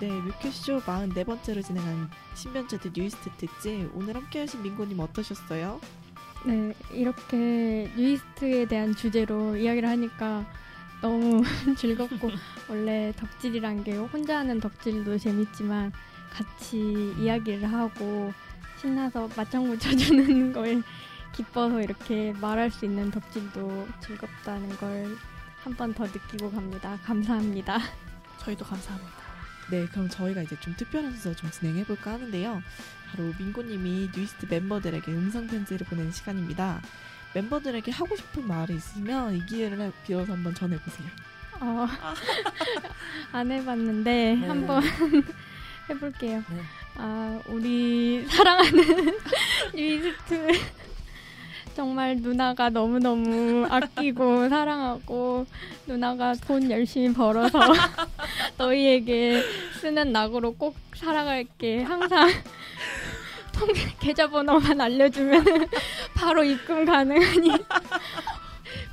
네, 0.00 0.08
뮤큐쇼 0.08 0.80
44번째로 0.80 1.62
진행한 1.64 2.08
신변차트 2.34 2.92
뉴이스트 2.94 3.30
특집. 3.36 3.90
오늘 3.94 4.16
함께 4.16 4.40
하신 4.40 4.62
민고님 4.62 4.98
어떠셨어요? 4.98 5.80
네, 6.46 6.72
이렇게 6.92 7.90
뉴이스트에 7.96 8.64
대한 8.66 8.94
주제로 8.94 9.56
이야기를 9.56 9.86
하니까 9.88 10.46
너무 11.02 11.42
즐겁고 11.76 12.30
원래 12.68 13.12
덕질이란 13.16 13.84
게 13.84 13.96
혼자 13.96 14.38
하는 14.38 14.58
덕질도 14.60 15.18
재밌지만 15.18 15.92
같이 16.30 17.14
이야기를 17.18 17.70
하고 17.70 18.32
신나서 18.80 19.28
맞장구 19.36 19.78
쳐주는 19.78 20.52
걸 20.54 20.82
기뻐서 21.32 21.80
이렇게 21.82 22.32
말할 22.40 22.70
수 22.70 22.84
있는 22.86 23.10
덕질도 23.10 23.88
즐겁다는 24.00 24.68
걸 24.76 25.16
한 25.62 25.76
번 25.76 25.92
더 25.92 26.04
느끼고 26.06 26.50
갑니다. 26.52 26.98
감사합니다. 27.04 27.78
저희도 28.38 28.64
감사합니다. 28.64 29.19
네, 29.70 29.86
그럼 29.86 30.08
저희가 30.08 30.42
이제 30.42 30.56
좀 30.60 30.74
특별한 30.76 31.12
순서 31.12 31.34
좀 31.34 31.50
진행해 31.50 31.84
볼까 31.84 32.12
하는데요. 32.12 32.62
바로 33.10 33.32
민고님이 33.38 34.10
뉴이스트 34.14 34.46
멤버들에게 34.50 35.12
음성 35.12 35.46
편지를 35.46 35.86
보내는 35.86 36.12
시간입니다. 36.12 36.80
멤버들에게 37.34 37.90
하고 37.92 38.16
싶은 38.16 38.46
말이 38.46 38.74
있으면 38.74 39.34
이 39.36 39.46
기회를 39.46 39.92
빌어서 40.04 40.32
한번 40.32 40.54
전해보세요. 40.54 41.08
어, 41.60 41.86
안 43.32 43.50
해봤는데 43.50 44.34
네. 44.40 44.46
한번 44.46 44.82
해볼게요. 45.88 46.42
네. 46.48 46.62
아, 46.96 47.40
우리 47.46 48.26
사랑하는 48.28 49.18
뉴이스트 49.74 50.48
정말 51.74 52.16
누나가 52.16 52.68
너무너무 52.68 53.66
아끼고 53.70 54.48
사랑하고 54.50 55.46
누나가 55.86 56.34
돈 56.34 56.70
열심히 56.70 57.12
벌어서 57.12 57.58
너희에게 58.58 59.42
쓰는 59.80 60.12
낙으로 60.12 60.54
꼭 60.54 60.76
살아갈게. 60.94 61.82
항상 61.82 62.28
통 63.52 63.68
계좌번호만 64.00 64.80
알려주면 64.80 65.44
바로 66.14 66.42
입금 66.42 66.84
가능하니 66.84 67.50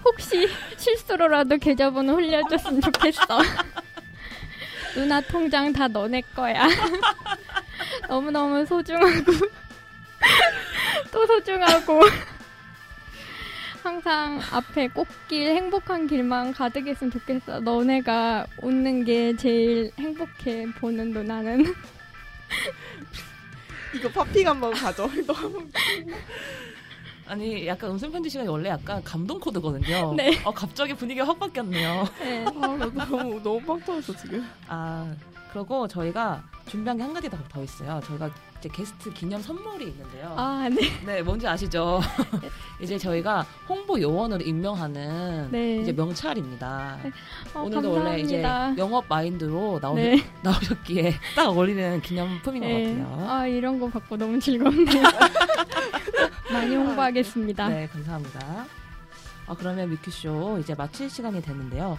혹시 0.03 0.47
실수로라도 0.77 1.57
계좌번호 1.57 2.15
흘려줬으면 2.15 2.81
좋겠어. 2.81 3.21
누나 4.95 5.21
통장 5.21 5.71
다 5.73 5.87
너네 5.87 6.21
거야. 6.35 6.67
너무너무 8.07 8.65
소중하고 8.65 9.31
또 11.11 11.25
소중하고 11.27 12.01
항상 13.88 14.41
앞에 14.52 14.89
꽃길 14.89 15.56
행복한 15.56 16.08
길만 16.08 16.52
가득했으면 16.52 17.10
좋겠어. 17.10 17.62
너네가 17.62 18.45
웃는 18.62 19.06
게 19.06 19.34
제일 19.38 19.93
행복해 19.97 20.69
보는 20.73 21.12
누나는. 21.12 21.63
이거 23.95 24.10
파핑 24.10 24.45
한번 24.45 24.73
가져. 24.73 25.10
너무 25.26 25.65
아니 27.28 27.65
약간 27.65 27.91
음성 27.91 28.12
편지 28.12 28.30
시간이 28.30 28.50
원래 28.50 28.67
약간 28.67 29.02
감동 29.06 29.39
코드거든요. 29.39 30.15
네. 30.15 30.38
어 30.43 30.54
갑자기 30.54 30.93
분위기가 30.93 31.26
확 31.26 31.39
바뀌었네요. 31.39 32.10
네. 32.19 32.45
아, 32.45 32.52
나 32.93 33.06
너무 33.06 33.41
너무 33.41 33.62
빵 33.62 33.80
터졌어 33.80 34.13
지금. 34.17 34.45
아 34.67 35.15
그리고 35.53 35.88
저희가 35.88 36.43
준비한 36.67 36.97
게 36.97 37.03
한 37.03 37.13
가지 37.13 37.29
더, 37.29 37.38
더 37.49 37.63
있어요. 37.63 38.01
저희가 38.05 38.29
이제 38.60 38.69
게스트 38.69 39.13
기념 39.13 39.41
선물이 39.41 39.86
있는데요. 39.88 40.33
아, 40.36 40.67
네. 40.69 40.81
네, 41.05 41.21
뭔지 41.21 41.47
아시죠? 41.47 42.01
이제 42.81 42.97
저희가 42.97 43.45
홍보 43.69 43.99
요원으로 44.01 44.43
임명하는 44.43 45.49
네. 45.51 45.77
이제 45.81 45.91
명찰입니다. 45.93 46.97
어, 47.53 47.60
오늘도 47.62 47.93
감사합니다. 47.93 48.10
원래 48.10 48.19
이제 48.21 48.43
영업 48.81 49.05
마인드로 49.07 49.79
나오, 49.79 49.95
네. 49.95 50.17
나오셨기에 50.43 51.13
딱 51.36 51.47
어울리는 51.49 52.01
기념품인 52.01 52.62
네. 52.62 52.95
것 52.95 53.01
같아요. 53.07 53.29
아, 53.29 53.47
이런 53.47 53.79
거 53.79 53.89
받고 53.89 54.17
너무 54.17 54.39
즐겁네요. 54.39 55.03
많이 56.51 56.75
홍보하겠습니다. 56.75 57.69
네, 57.69 57.88
감사합니다. 57.88 58.65
아, 59.47 59.55
그러면 59.57 59.89
뮤큐쇼 59.91 60.57
이제 60.60 60.73
마칠 60.75 61.10
시간이 61.10 61.41
됐는데요. 61.41 61.97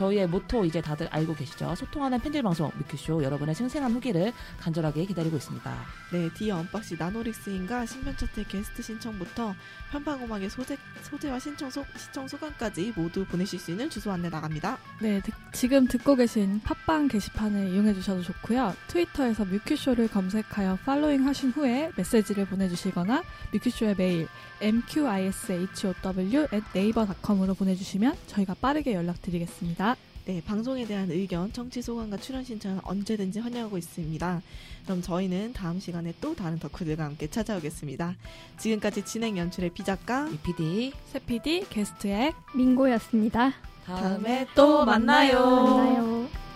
저희의 0.00 0.26
모토 0.28 0.64
이제 0.64 0.80
다들 0.80 1.06
알고 1.10 1.34
계시죠? 1.34 1.74
소통하는 1.74 2.18
팬들 2.20 2.42
방송 2.42 2.70
뮤큐쇼 2.74 3.22
여러분의 3.22 3.54
생생한 3.54 3.92
후기를 3.92 4.32
간절하게 4.58 5.04
기다리고 5.04 5.36
있습니다. 5.36 5.76
네, 6.12 6.30
디어 6.32 6.56
언박시 6.56 6.96
나노릭스인가 6.98 7.84
신변 7.84 8.16
차트 8.16 8.46
게스트 8.48 8.80
신청부터 8.82 9.54
편방음악의 9.92 10.48
소재, 10.48 10.78
소재와 11.02 11.38
신청, 11.38 11.68
소, 11.70 11.84
시청 11.98 12.26
소감까지 12.26 12.94
모두 12.96 13.26
보내실 13.26 13.58
수 13.58 13.72
있는 13.72 13.90
주소 13.90 14.10
안내 14.10 14.30
나갑니다. 14.30 14.78
네, 15.02 15.20
듣- 15.20 15.34
지금 15.52 15.86
듣고 15.86 16.16
계신 16.16 16.60
팟빵 16.62 17.08
게시판을 17.08 17.68
이용해 17.68 17.92
주셔도 17.92 18.22
좋고요. 18.22 18.74
트위터에서 18.86 19.44
뮤큐쇼를 19.44 20.08
검색하여 20.08 20.78
팔로잉 20.86 21.26
하신 21.26 21.50
후에 21.50 21.90
메시지를 21.96 22.46
보내주시거나 22.46 23.22
뮤큐쇼의 23.52 23.96
메일 23.98 24.28
mqishow 24.62 26.46
at 26.52 26.62
naver.com으로 26.74 27.54
보내주시면 27.54 28.14
저희가 28.28 28.54
빠르게 28.60 28.94
연락드리겠습니다. 28.94 29.89
네, 30.30 30.40
방송에 30.46 30.86
대한 30.86 31.10
의견, 31.10 31.52
청취 31.52 31.82
소감과 31.82 32.18
출연 32.18 32.44
신청은 32.44 32.82
언제든지 32.84 33.40
환영하고 33.40 33.76
있습니다. 33.76 34.42
그럼 34.84 35.02
저희는 35.02 35.54
다음 35.54 35.80
시간에 35.80 36.14
또 36.20 36.36
다른 36.36 36.56
덕후들과 36.60 37.02
함께 37.02 37.26
찾아오겠습니다. 37.28 38.14
지금까지 38.56 39.04
진행 39.04 39.36
연출의 39.36 39.70
비작가 39.70 40.30
UPD 40.30 40.92
세피디 41.06 41.66
게스트의 41.68 42.32
민고였습니다. 42.54 43.54
다음에 43.84 44.46
또또 44.54 44.84
만나요. 44.84 45.40
만나요. 45.40 46.49